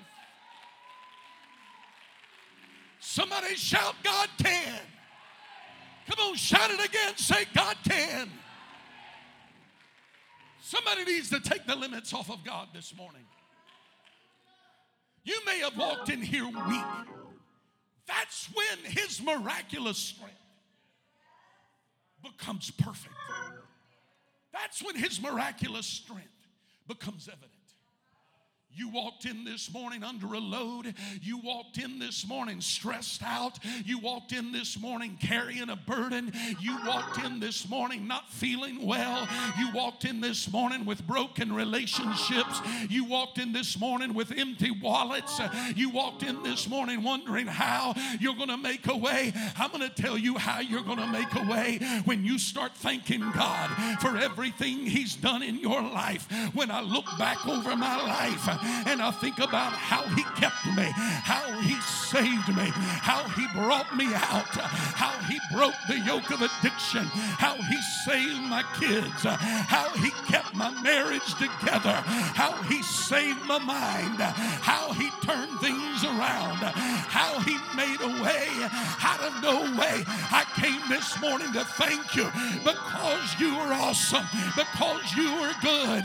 Somebody 2.98 3.54
shout, 3.54 3.94
God 4.02 4.28
can. 4.38 4.80
Come 6.08 6.28
on, 6.28 6.36
shout 6.36 6.70
it 6.70 6.84
again. 6.84 7.16
Say, 7.16 7.44
God 7.54 7.76
can. 7.88 8.30
Somebody 10.60 11.04
needs 11.04 11.30
to 11.30 11.40
take 11.40 11.66
the 11.66 11.76
limits 11.76 12.12
off 12.12 12.30
of 12.30 12.42
God 12.44 12.68
this 12.74 12.94
morning. 12.96 13.22
You 15.24 15.38
may 15.44 15.60
have 15.60 15.76
walked 15.76 16.08
in 16.08 16.20
here 16.20 16.44
weak. 16.44 16.84
That's 18.06 18.48
when 18.54 18.92
His 18.92 19.20
miraculous 19.22 19.98
strength 19.98 20.34
becomes 22.22 22.70
perfect. 22.70 23.14
That's 24.52 24.82
when 24.82 24.96
His 24.96 25.20
miraculous 25.20 25.86
strength 25.86 26.28
becomes 26.88 27.28
evident. 27.28 27.55
You 28.76 28.90
walked 28.90 29.24
in 29.24 29.44
this 29.44 29.72
morning 29.72 30.04
under 30.04 30.34
a 30.34 30.38
load. 30.38 30.94
You 31.22 31.38
walked 31.38 31.78
in 31.78 31.98
this 31.98 32.26
morning 32.26 32.60
stressed 32.60 33.22
out. 33.22 33.58
You 33.86 33.98
walked 33.98 34.32
in 34.32 34.52
this 34.52 34.78
morning 34.78 35.16
carrying 35.18 35.70
a 35.70 35.76
burden. 35.76 36.30
You 36.60 36.76
walked 36.86 37.24
in 37.24 37.40
this 37.40 37.68
morning 37.68 38.06
not 38.06 38.30
feeling 38.30 38.86
well. 38.86 39.26
You 39.58 39.72
walked 39.72 40.04
in 40.04 40.20
this 40.20 40.52
morning 40.52 40.84
with 40.84 41.06
broken 41.06 41.54
relationships. 41.54 42.60
You 42.90 43.06
walked 43.06 43.38
in 43.38 43.52
this 43.52 43.78
morning 43.80 44.12
with 44.12 44.30
empty 44.30 44.70
wallets. 44.70 45.40
You 45.74 45.88
walked 45.88 46.22
in 46.22 46.42
this 46.42 46.68
morning 46.68 47.02
wondering 47.02 47.46
how 47.46 47.94
you're 48.20 48.36
going 48.36 48.48
to 48.48 48.58
make 48.58 48.86
a 48.88 48.96
way. 48.96 49.32
I'm 49.56 49.70
going 49.70 49.88
to 49.88 50.02
tell 50.02 50.18
you 50.18 50.36
how 50.36 50.60
you're 50.60 50.82
going 50.82 50.98
to 50.98 51.06
make 51.06 51.34
a 51.34 51.50
way 51.50 51.78
when 52.04 52.26
you 52.26 52.38
start 52.38 52.72
thanking 52.74 53.20
God 53.32 54.00
for 54.00 54.18
everything 54.18 54.84
He's 54.84 55.16
done 55.16 55.42
in 55.42 55.58
your 55.58 55.80
life. 55.80 56.30
When 56.52 56.70
I 56.70 56.82
look 56.82 57.06
back 57.18 57.46
over 57.46 57.74
my 57.74 57.96
life, 57.96 58.65
and 58.86 59.02
I 59.02 59.10
think 59.10 59.38
about 59.38 59.72
how 59.72 60.02
He 60.14 60.22
kept 60.40 60.64
me, 60.76 60.90
how 61.24 61.60
He 61.60 61.80
saved 61.80 62.48
me, 62.48 62.70
how 63.02 63.22
He 63.30 63.46
brought 63.54 63.96
me 63.96 64.06
out, 64.14 64.54
how 64.94 65.12
He 65.28 65.38
broke 65.52 65.74
the 65.88 65.98
yoke 66.00 66.30
of 66.30 66.42
addiction, 66.42 67.04
how 67.38 67.56
He 67.56 67.80
saved 68.04 68.42
my 68.42 68.62
kids, 68.78 69.22
how 69.22 69.88
He 69.96 70.10
kept 70.30 70.54
my 70.54 70.70
marriage 70.82 71.34
together, 71.34 72.02
how 72.34 72.52
He 72.64 72.82
saved 72.82 73.44
my 73.46 73.58
mind, 73.58 74.20
how 74.20 74.92
He 74.92 75.10
turned 75.22 75.58
things 75.60 76.04
around, 76.04 76.58
how 76.58 77.40
He 77.40 77.56
made 77.74 78.00
a 78.00 78.22
way 78.22 78.48
out 79.02 79.20
of 79.20 79.42
no 79.42 79.60
way. 79.78 80.04
I 80.32 80.44
came 80.56 80.80
this 80.88 81.20
morning 81.20 81.52
to 81.52 81.64
thank 81.64 82.16
you 82.16 82.30
because 82.64 83.40
you 83.40 83.54
are 83.54 83.72
awesome, 83.72 84.26
because 84.56 85.14
you 85.16 85.28
are 85.28 85.54
good. 85.62 86.04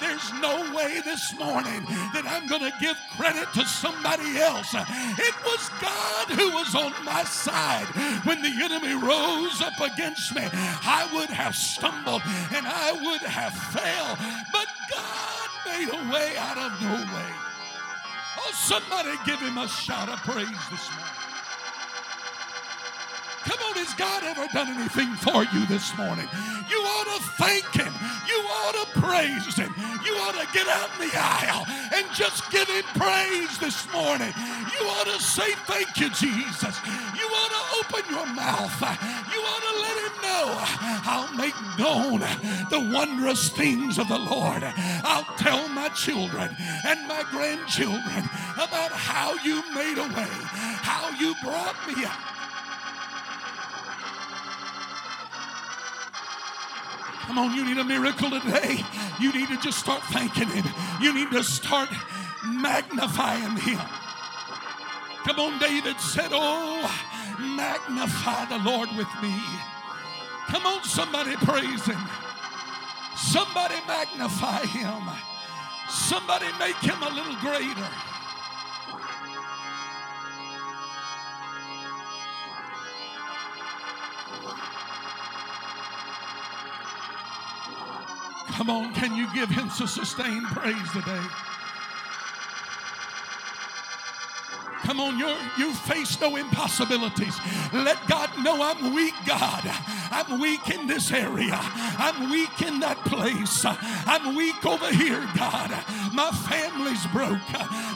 There's 0.00 0.32
no 0.40 0.74
way 0.74 1.00
this 1.04 1.34
morning 1.38 1.84
that 2.12 2.24
I'm 2.26 2.46
going 2.46 2.62
to 2.62 2.72
give 2.80 2.96
credit 3.16 3.52
to 3.54 3.64
somebody 3.66 4.38
else. 4.38 4.74
It 4.74 5.34
was 5.44 5.70
God 5.80 6.28
who 6.30 6.50
was 6.50 6.74
on 6.74 6.92
my 7.04 7.24
side 7.24 7.86
when 8.24 8.42
the 8.42 8.52
enemy 8.62 8.94
rose 8.94 9.60
up 9.60 9.78
against 9.80 10.34
me. 10.34 10.42
I 10.52 11.08
would 11.14 11.30
have 11.30 11.54
stumbled 11.54 12.22
and 12.54 12.66
I 12.66 12.92
would 12.92 13.22
have 13.22 13.52
failed, 13.52 14.18
but 14.52 14.66
God 14.90 15.48
made 15.66 15.88
a 15.88 16.12
way 16.12 16.36
out 16.38 16.58
of 16.58 16.80
no 16.82 16.94
way. 16.94 17.32
Oh, 18.38 18.50
somebody 18.52 19.10
give 19.24 19.40
him 19.40 19.58
a 19.58 19.68
shout 19.68 20.08
of 20.08 20.18
praise 20.20 20.48
this 20.70 20.88
morning. 20.90 21.21
Come 23.44 23.58
on, 23.58 23.74
has 23.74 23.94
God 23.94 24.22
ever 24.22 24.46
done 24.52 24.68
anything 24.68 25.10
for 25.18 25.42
you 25.42 25.66
this 25.66 25.96
morning? 25.98 26.28
You 26.70 26.78
ought 26.78 27.10
to 27.16 27.22
thank 27.42 27.66
Him. 27.74 27.92
You 28.28 28.38
ought 28.38 28.76
to 28.78 29.00
praise 29.00 29.56
Him. 29.56 29.74
You 30.06 30.14
ought 30.22 30.38
to 30.38 30.46
get 30.54 30.68
out 30.68 30.88
in 30.94 31.08
the 31.08 31.14
aisle 31.18 31.66
and 31.92 32.06
just 32.14 32.50
give 32.50 32.68
Him 32.68 32.84
praise 32.94 33.58
this 33.58 33.90
morning. 33.92 34.32
You 34.70 34.86
ought 34.86 35.06
to 35.06 35.18
say, 35.18 35.52
Thank 35.66 35.98
you, 35.98 36.08
Jesus. 36.10 36.78
You 37.18 37.26
ought 37.26 37.50
to 37.50 37.62
open 37.82 38.14
your 38.14 38.26
mouth. 38.30 38.78
You 39.34 39.40
ought 39.42 39.64
to 39.66 39.74
let 39.82 39.96
Him 40.06 40.16
know, 40.22 40.46
I'll 41.04 41.34
make 41.34 41.54
known 41.78 42.20
the 42.70 42.90
wondrous 42.94 43.48
things 43.48 43.98
of 43.98 44.08
the 44.08 44.18
Lord. 44.18 44.62
I'll 45.02 45.26
tell 45.36 45.68
my 45.68 45.88
children 45.90 46.54
and 46.86 47.08
my 47.08 47.24
grandchildren 47.30 48.22
about 48.54 48.92
how 48.92 49.34
you 49.42 49.62
made 49.74 49.98
a 49.98 50.08
way, 50.14 50.30
how 50.86 51.10
you 51.18 51.34
brought 51.42 51.76
me 51.88 52.04
out. 52.04 52.41
Come 57.26 57.38
on, 57.38 57.54
you 57.54 57.64
need 57.64 57.78
a 57.78 57.84
miracle 57.84 58.30
today. 58.30 58.84
You 59.20 59.32
need 59.32 59.48
to 59.48 59.56
just 59.58 59.78
start 59.78 60.02
thanking 60.04 60.48
Him. 60.48 60.64
You 61.00 61.14
need 61.14 61.30
to 61.30 61.44
start 61.44 61.88
magnifying 62.44 63.56
Him. 63.56 63.80
Come 65.24 65.38
on, 65.38 65.58
David 65.58 65.98
said, 66.00 66.30
Oh, 66.32 66.90
magnify 67.38 68.46
the 68.46 68.58
Lord 68.58 68.88
with 68.96 69.08
me. 69.22 69.34
Come 70.48 70.66
on, 70.66 70.82
somebody 70.84 71.36
praise 71.36 71.86
Him. 71.86 72.00
Somebody 73.16 73.76
magnify 73.86 74.66
Him. 74.66 75.02
Somebody 75.88 76.46
make 76.58 76.76
Him 76.76 77.00
a 77.02 77.10
little 77.10 77.36
greater. 77.36 77.88
Come 88.52 88.68
on, 88.68 88.92
can 88.94 89.16
you 89.16 89.26
give 89.34 89.48
him 89.48 89.70
some 89.70 89.86
sustained 89.86 90.44
praise 90.46 90.90
today? 90.92 91.51
Come 94.82 95.00
on, 95.00 95.18
you 95.18 95.34
you 95.56 95.72
face 95.72 96.20
no 96.20 96.36
impossibilities. 96.36 97.38
Let 97.72 97.98
God 98.08 98.30
know 98.42 98.62
I'm 98.62 98.94
weak, 98.94 99.14
God. 99.26 99.62
I'm 100.10 100.40
weak 100.40 100.68
in 100.70 100.86
this 100.86 101.12
area. 101.12 101.58
I'm 101.58 102.30
weak 102.30 102.62
in 102.62 102.80
that 102.80 102.98
place. 103.04 103.64
I'm 103.64 104.34
weak 104.34 104.64
over 104.66 104.90
here, 104.92 105.26
God. 105.36 105.70
My 106.12 106.30
family's 106.30 107.06
broke. 107.06 107.48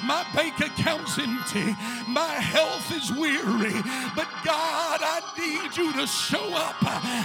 My 0.05 0.24
bank 0.34 0.61
account's 0.61 1.18
empty. 1.18 1.76
My 2.09 2.34
health 2.34 2.91
is 2.93 3.12
weary. 3.12 3.74
But 4.14 4.28
God, 4.45 5.01
I 5.03 5.20
need 5.37 5.76
you 5.76 5.93
to 5.93 6.07
show 6.07 6.55
up 6.55 6.82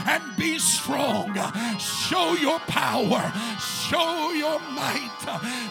and 0.08 0.36
be 0.36 0.58
strong. 0.60 1.34
Show 1.80 2.34
your 2.34 2.60
power. 2.62 3.32
Show 3.60 4.32
your 4.32 4.60
might. 4.72 5.10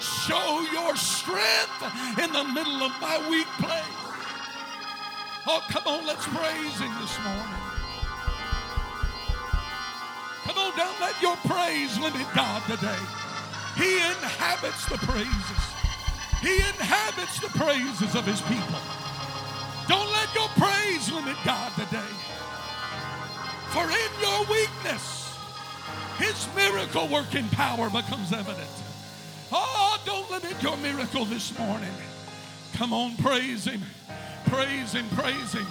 Show 0.01 0.67
your 0.73 0.97
strength 0.97 2.19
in 2.19 2.33
the 2.33 2.45
middle 2.45 2.83
of 2.83 2.93
my 3.01 3.19
weak 3.29 3.47
place. 3.59 3.80
Oh, 5.53 5.61
come 5.69 5.83
on, 5.85 6.07
let's 6.07 6.29
praise 6.29 6.79
Him 6.79 6.95
this 7.01 7.19
morning. 7.25 7.61
Come 10.45 10.59
on, 10.59 10.77
don't 10.77 11.01
let 11.01 11.21
your 11.21 11.35
praise 11.39 11.99
limit 11.99 12.25
God 12.37 12.63
today. 12.71 13.03
He 13.75 13.97
inhabits 13.97 14.87
the 14.87 14.99
praises. 14.99 15.61
He 16.41 16.55
inhabits 16.55 17.41
the 17.41 17.49
praises 17.59 18.15
of 18.15 18.25
His 18.27 18.41
people. 18.43 18.79
Don't 19.89 20.09
let 20.13 20.33
your 20.37 20.47
praise 20.51 21.11
limit 21.11 21.37
God 21.45 21.73
today. 21.73 22.13
For 23.71 23.83
in 23.83 24.11
your 24.23 24.47
weakness, 24.47 25.37
His 26.19 26.47
miracle 26.55 27.09
working 27.09 27.49
power 27.49 27.91
becomes 27.91 28.33
evident. 28.33 28.71
Oh, 29.51 30.01
don't 30.07 30.31
limit 30.31 30.63
your 30.63 30.77
miracle 30.77 31.25
this 31.25 31.59
morning. 31.59 31.95
Come 32.75 32.93
on, 32.93 33.17
praise 33.17 33.65
Him. 33.65 33.83
Praise 34.51 34.93
Him, 34.95 35.09
praise 35.11 35.53
Him. 35.53 35.67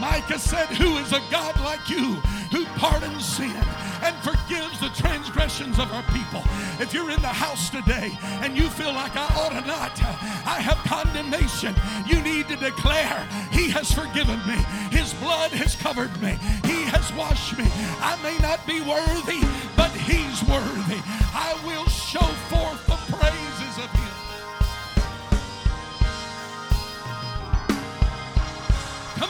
Micah 0.00 0.36
said, 0.36 0.66
Who 0.66 0.96
is 0.96 1.12
a 1.12 1.20
God 1.30 1.54
like 1.60 1.88
you 1.88 2.14
who 2.50 2.64
pardons 2.76 3.24
sin 3.24 3.54
and 4.02 4.16
forgives 4.16 4.80
the 4.80 4.90
transgressions 4.96 5.78
of 5.78 5.92
our 5.92 6.02
people? 6.10 6.42
If 6.80 6.92
you're 6.92 7.12
in 7.12 7.22
the 7.22 7.28
house 7.28 7.70
today 7.70 8.10
and 8.42 8.56
you 8.56 8.68
feel 8.68 8.92
like 8.92 9.12
I 9.14 9.26
ought 9.38 9.50
to 9.50 9.64
not, 9.64 9.96
I 10.44 10.58
have 10.58 10.78
condemnation, 10.78 11.76
you 12.04 12.20
need 12.20 12.48
to 12.48 12.56
declare, 12.56 13.24
He 13.52 13.70
has 13.70 13.92
forgiven 13.92 14.40
me. 14.44 14.58
His 14.90 15.14
blood 15.14 15.52
has 15.52 15.76
covered 15.76 16.10
me. 16.20 16.36
He 16.64 16.82
has 16.90 17.12
washed 17.12 17.56
me. 17.56 17.66
I 18.02 18.18
may 18.24 18.36
not 18.38 18.66
be 18.66 18.80
worthy, 18.80 19.46
but 19.76 19.92
He's 19.92 20.42
worthy. 20.50 20.98
I 21.30 21.54
will 21.64 21.86
show 21.86 22.26
forth 22.50 22.91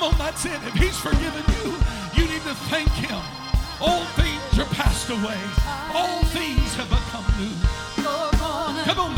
Come 0.02 0.14
on, 0.14 0.18
that's 0.18 0.44
it. 0.46 0.58
If 0.66 0.74
He's 0.74 0.98
forgiven 0.98 1.44
you, 1.62 1.70
you 2.18 2.28
need 2.28 2.42
to 2.42 2.54
thank 2.66 2.88
Him. 2.88 3.22
All 3.80 4.02
things 4.18 4.58
are 4.58 4.74
passed 4.74 5.08
away, 5.10 5.38
all 5.94 6.24
things 6.34 6.74
have 6.74 6.90
become 6.90 7.24
new. 7.38 7.54
Come 8.82 8.98
on, 8.98 9.14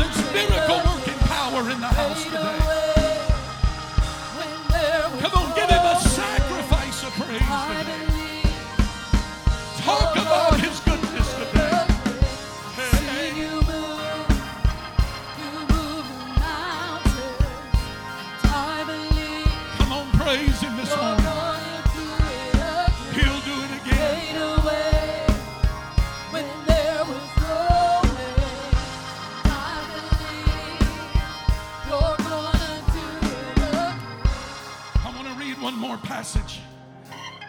passage. 36.25 36.59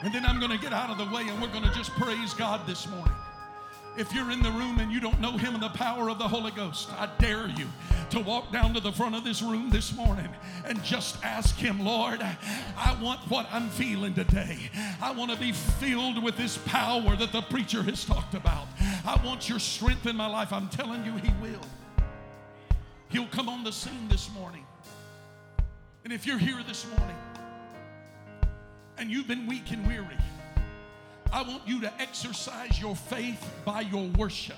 And 0.03 0.13
then 0.13 0.27
I'm 0.27 0.39
going 0.39 0.53
to 0.53 0.59
get 0.59 0.75
out 0.75 0.91
of 0.91 0.99
the 0.99 1.07
way 1.15 1.23
and 1.23 1.41
we're 1.41 1.49
going 1.49 1.65
to 1.65 1.73
just 1.73 1.91
praise 1.93 2.35
God 2.35 2.67
this 2.67 2.87
morning. 2.87 3.15
If 3.97 4.13
you're 4.13 4.31
in 4.31 4.43
the 4.43 4.51
room 4.51 4.81
and 4.81 4.93
you 4.93 5.01
don't 5.01 5.19
know 5.19 5.39
Him 5.39 5.55
and 5.55 5.63
the 5.63 5.71
power 5.71 6.11
of 6.11 6.19
the 6.19 6.29
Holy 6.29 6.51
Ghost, 6.51 6.91
I 6.93 7.09
dare 7.19 7.49
you 7.49 7.67
to 8.11 8.21
walk 8.21 8.53
down 8.53 8.75
to 8.75 8.81
the 8.81 8.93
front 8.93 9.15
of 9.15 9.25
this 9.25 9.41
room 9.41 9.71
this 9.71 9.97
morning 9.97 10.29
and 10.67 10.85
just 10.85 11.17
ask 11.25 11.57
Him, 11.57 11.83
Lord, 11.83 12.21
I 12.21 12.99
want 13.01 13.21
what 13.31 13.49
I'm 13.51 13.71
feeling 13.71 14.13
today. 14.13 14.71
I 15.01 15.11
want 15.13 15.31
to 15.31 15.39
be 15.39 15.53
filled 15.53 16.23
with 16.23 16.37
this 16.37 16.59
power 16.59 17.17
that 17.17 17.33
the 17.33 17.41
preacher 17.41 17.83
has 17.83 18.05
talked 18.05 18.35
about. 18.35 18.67
I 19.07 19.19
want 19.25 19.49
your 19.49 19.59
strength 19.59 20.07
in 20.07 20.17
my 20.17 20.27
life. 20.27 20.53
I'm 20.53 20.69
telling 20.69 21.03
you, 21.03 21.13
He 21.13 21.33
will. 21.41 21.67
He'll 23.09 23.29
come 23.29 23.49
on 23.49 23.65
the 23.65 23.73
scene 23.73 24.09
this 24.11 24.31
morning. 24.35 24.67
And 26.05 26.13
if 26.13 26.27
you're 26.27 26.39
here 26.39 26.63
this 26.69 26.87
morning 26.99 27.17
and 28.99 29.11
you've 29.11 29.29
been 29.29 29.47
weak 29.47 29.71
and 29.71 29.87
weary, 29.87 30.17
I 31.33 31.43
want 31.43 31.63
you 31.67 31.81
to 31.83 31.93
exercise 32.01 32.81
your 32.81 32.97
faith 32.97 33.45
by 33.65 33.83
your 33.83 34.09
worship. 34.17 34.57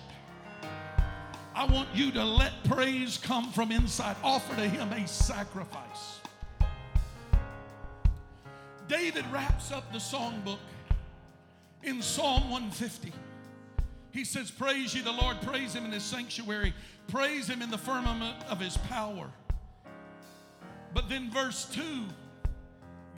I 1.55 1.65
want 1.65 1.89
you 1.93 2.13
to 2.13 2.25
let 2.25 2.53
praise 2.65 3.19
come 3.19 3.51
from 3.51 3.73
inside. 3.73 4.17
Offer 4.23 4.57
to 4.57 4.69
Him 4.69 4.93
a 4.93 5.09
sacrifice. 5.09 6.21
David 8.87 9.25
wraps 9.33 9.73
up 9.73 9.93
the 9.93 9.99
songbook 9.99 10.59
in 11.83 12.01
Psalm 12.01 12.49
150. 12.51 13.13
He 14.13 14.25
says, 14.25 14.51
Praise 14.51 14.95
ye 14.95 15.03
the 15.03 15.13
Lord, 15.13 15.41
praise 15.43 15.75
Him 15.75 15.85
in 15.85 15.93
His 15.93 16.05
sanctuary, 16.05 16.73
praise 17.09 17.49
Him 17.49 17.61
in 17.61 17.71
the 17.71 17.79
firmament 17.79 18.37
of 18.49 18.61
His 18.61 18.77
power. 18.77 19.29
But 20.95 21.09
then 21.09 21.31
verse 21.31 21.67
2 21.73 21.83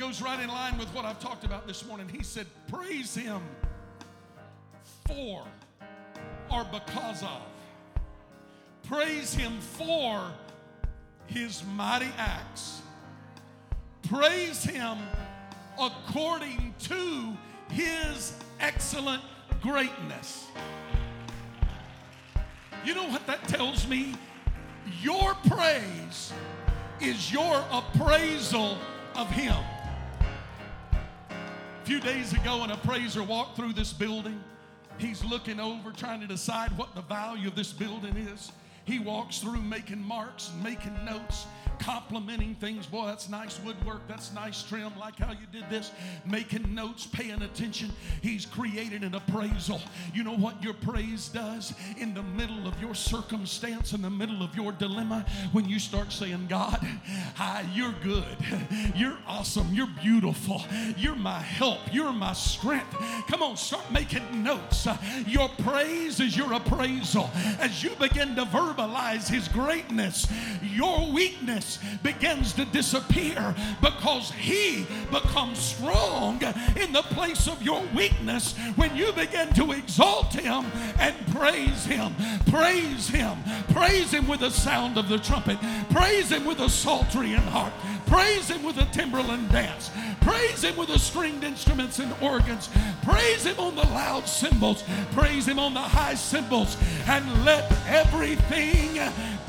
goes 0.00 0.22
right 0.22 0.40
in 0.40 0.48
line 0.48 0.78
with 0.78 0.88
what 0.94 1.04
I've 1.04 1.20
talked 1.20 1.44
about 1.44 1.66
this 1.66 1.86
morning. 1.86 2.08
He 2.08 2.22
said, 2.22 2.46
Praise 2.68 3.14
Him 3.14 3.42
for 5.06 5.44
or 6.50 6.64
because 6.64 7.22
of. 7.22 7.42
Praise 8.84 9.34
Him 9.34 9.60
for 9.60 10.22
His 11.26 11.62
mighty 11.76 12.08
acts. 12.16 12.80
Praise 14.08 14.64
Him 14.64 14.96
according 15.78 16.74
to 16.84 17.36
His 17.70 18.32
excellent 18.58 19.22
greatness. 19.60 20.46
You 22.86 22.94
know 22.94 23.06
what 23.10 23.26
that 23.26 23.46
tells 23.48 23.86
me? 23.86 24.14
Your 25.02 25.34
praise 25.46 26.32
is 27.02 27.30
your 27.30 27.62
appraisal 27.70 28.78
of 29.14 29.28
Him. 29.30 29.62
Few 31.90 31.98
days 31.98 32.32
ago, 32.32 32.62
an 32.62 32.70
appraiser 32.70 33.20
walked 33.20 33.56
through 33.56 33.72
this 33.72 33.92
building. 33.92 34.40
He's 34.98 35.24
looking 35.24 35.58
over, 35.58 35.90
trying 35.90 36.20
to 36.20 36.26
decide 36.28 36.70
what 36.78 36.94
the 36.94 37.00
value 37.00 37.48
of 37.48 37.56
this 37.56 37.72
building 37.72 38.16
is. 38.16 38.52
He 38.84 39.00
walks 39.00 39.38
through 39.38 39.60
making 39.62 40.00
marks 40.00 40.50
and 40.50 40.62
making 40.62 41.04
notes 41.04 41.46
complimenting 41.80 42.54
things. 42.56 42.86
Boy, 42.86 43.06
that's 43.06 43.28
nice 43.28 43.58
woodwork. 43.64 44.06
That's 44.06 44.32
nice 44.32 44.62
trim. 44.62 44.92
Like 44.98 45.18
how 45.18 45.32
you 45.32 45.46
did 45.50 45.68
this. 45.70 45.90
Making 46.24 46.74
notes, 46.74 47.06
paying 47.06 47.42
attention. 47.42 47.90
He's 48.22 48.46
created 48.46 49.02
an 49.02 49.14
appraisal. 49.14 49.80
You 50.14 50.22
know 50.24 50.36
what 50.36 50.62
your 50.62 50.74
praise 50.74 51.28
does 51.28 51.72
in 51.98 52.14
the 52.14 52.22
middle 52.22 52.68
of 52.68 52.80
your 52.80 52.94
circumstance, 52.94 53.92
in 53.92 54.02
the 54.02 54.10
middle 54.10 54.42
of 54.42 54.54
your 54.54 54.72
dilemma, 54.72 55.24
when 55.52 55.68
you 55.68 55.78
start 55.78 56.12
saying, 56.12 56.46
God, 56.48 56.78
hi, 57.34 57.64
you're 57.74 57.94
good. 58.02 58.36
You're 58.94 59.18
awesome. 59.26 59.68
You're 59.72 59.88
beautiful. 60.02 60.62
You're 60.96 61.16
my 61.16 61.40
help. 61.40 61.78
You're 61.92 62.12
my 62.12 62.34
strength. 62.34 62.94
Come 63.28 63.42
on, 63.42 63.56
start 63.56 63.90
making 63.90 64.42
notes. 64.42 64.86
Your 65.26 65.48
praise 65.48 66.20
is 66.20 66.36
your 66.36 66.52
appraisal. 66.52 67.30
As 67.58 67.82
you 67.82 67.90
begin 67.98 68.36
to 68.36 68.44
verbalize 68.44 69.28
His 69.28 69.48
greatness, 69.48 70.26
your 70.62 71.10
weakness 71.10 71.69
begins 72.02 72.52
to 72.54 72.64
disappear 72.64 73.54
because 73.80 74.30
He 74.32 74.86
becomes 75.10 75.58
strong 75.58 76.42
in 76.76 76.92
the 76.92 77.02
place 77.10 77.46
of 77.48 77.62
your 77.62 77.82
weakness 77.94 78.56
when 78.76 78.96
you 78.96 79.12
begin 79.12 79.52
to 79.54 79.72
exalt 79.72 80.32
Him 80.32 80.66
and 80.98 81.14
praise 81.34 81.84
Him. 81.84 82.14
Praise 82.46 83.08
Him. 83.08 83.38
Praise 83.72 84.12
Him 84.12 84.26
with 84.26 84.40
the 84.40 84.50
sound 84.50 84.98
of 84.98 85.08
the 85.08 85.18
trumpet. 85.18 85.58
Praise 85.90 86.30
Him 86.30 86.44
with 86.44 86.60
a 86.60 86.68
psaltery 86.68 87.34
and 87.34 87.44
harp. 87.44 87.72
Praise 88.06 88.48
Him 88.48 88.62
with 88.62 88.76
a 88.78 88.86
timbrel 88.86 89.30
and 89.30 89.48
dance. 89.50 89.90
Praise 90.20 90.62
Him 90.62 90.76
with 90.76 90.88
the 90.88 90.98
stringed 90.98 91.44
instruments 91.44 91.98
and 91.98 92.12
organs. 92.20 92.68
Praise 93.02 93.44
Him 93.44 93.58
on 93.58 93.74
the 93.76 93.82
loud 93.82 94.26
cymbals. 94.26 94.82
Praise 95.12 95.46
Him 95.46 95.58
on 95.58 95.74
the 95.74 95.80
high 95.80 96.14
cymbals. 96.14 96.76
And 97.06 97.44
let 97.44 97.70
everything 97.86 98.94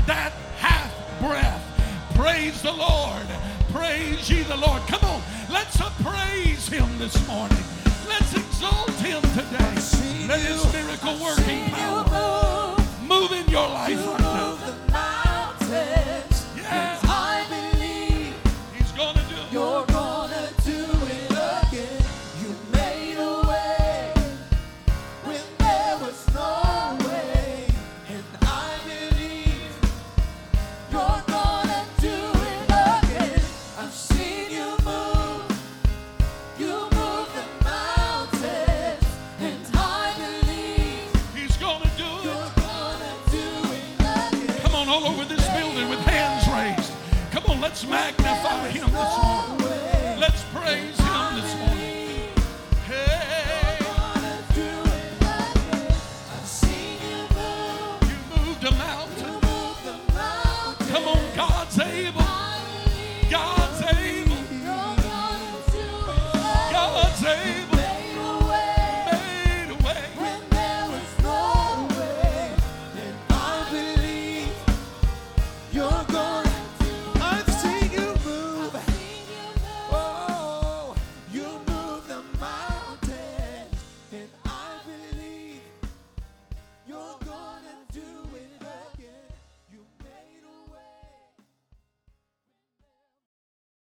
that 0.06 0.32
hath 0.58 1.20
breath 1.20 1.81
Praise 2.16 2.62
the 2.62 2.72
Lord. 2.72 3.26
Praise 3.72 4.30
ye 4.30 4.44
the 4.44 4.58
Lord. 4.58 4.82
Come 4.88 5.04
on, 5.04 5.22
let's 5.52 5.78
praise 6.04 6.68
him 6.68 6.98
this 6.98 7.16
morning. 7.28 7.58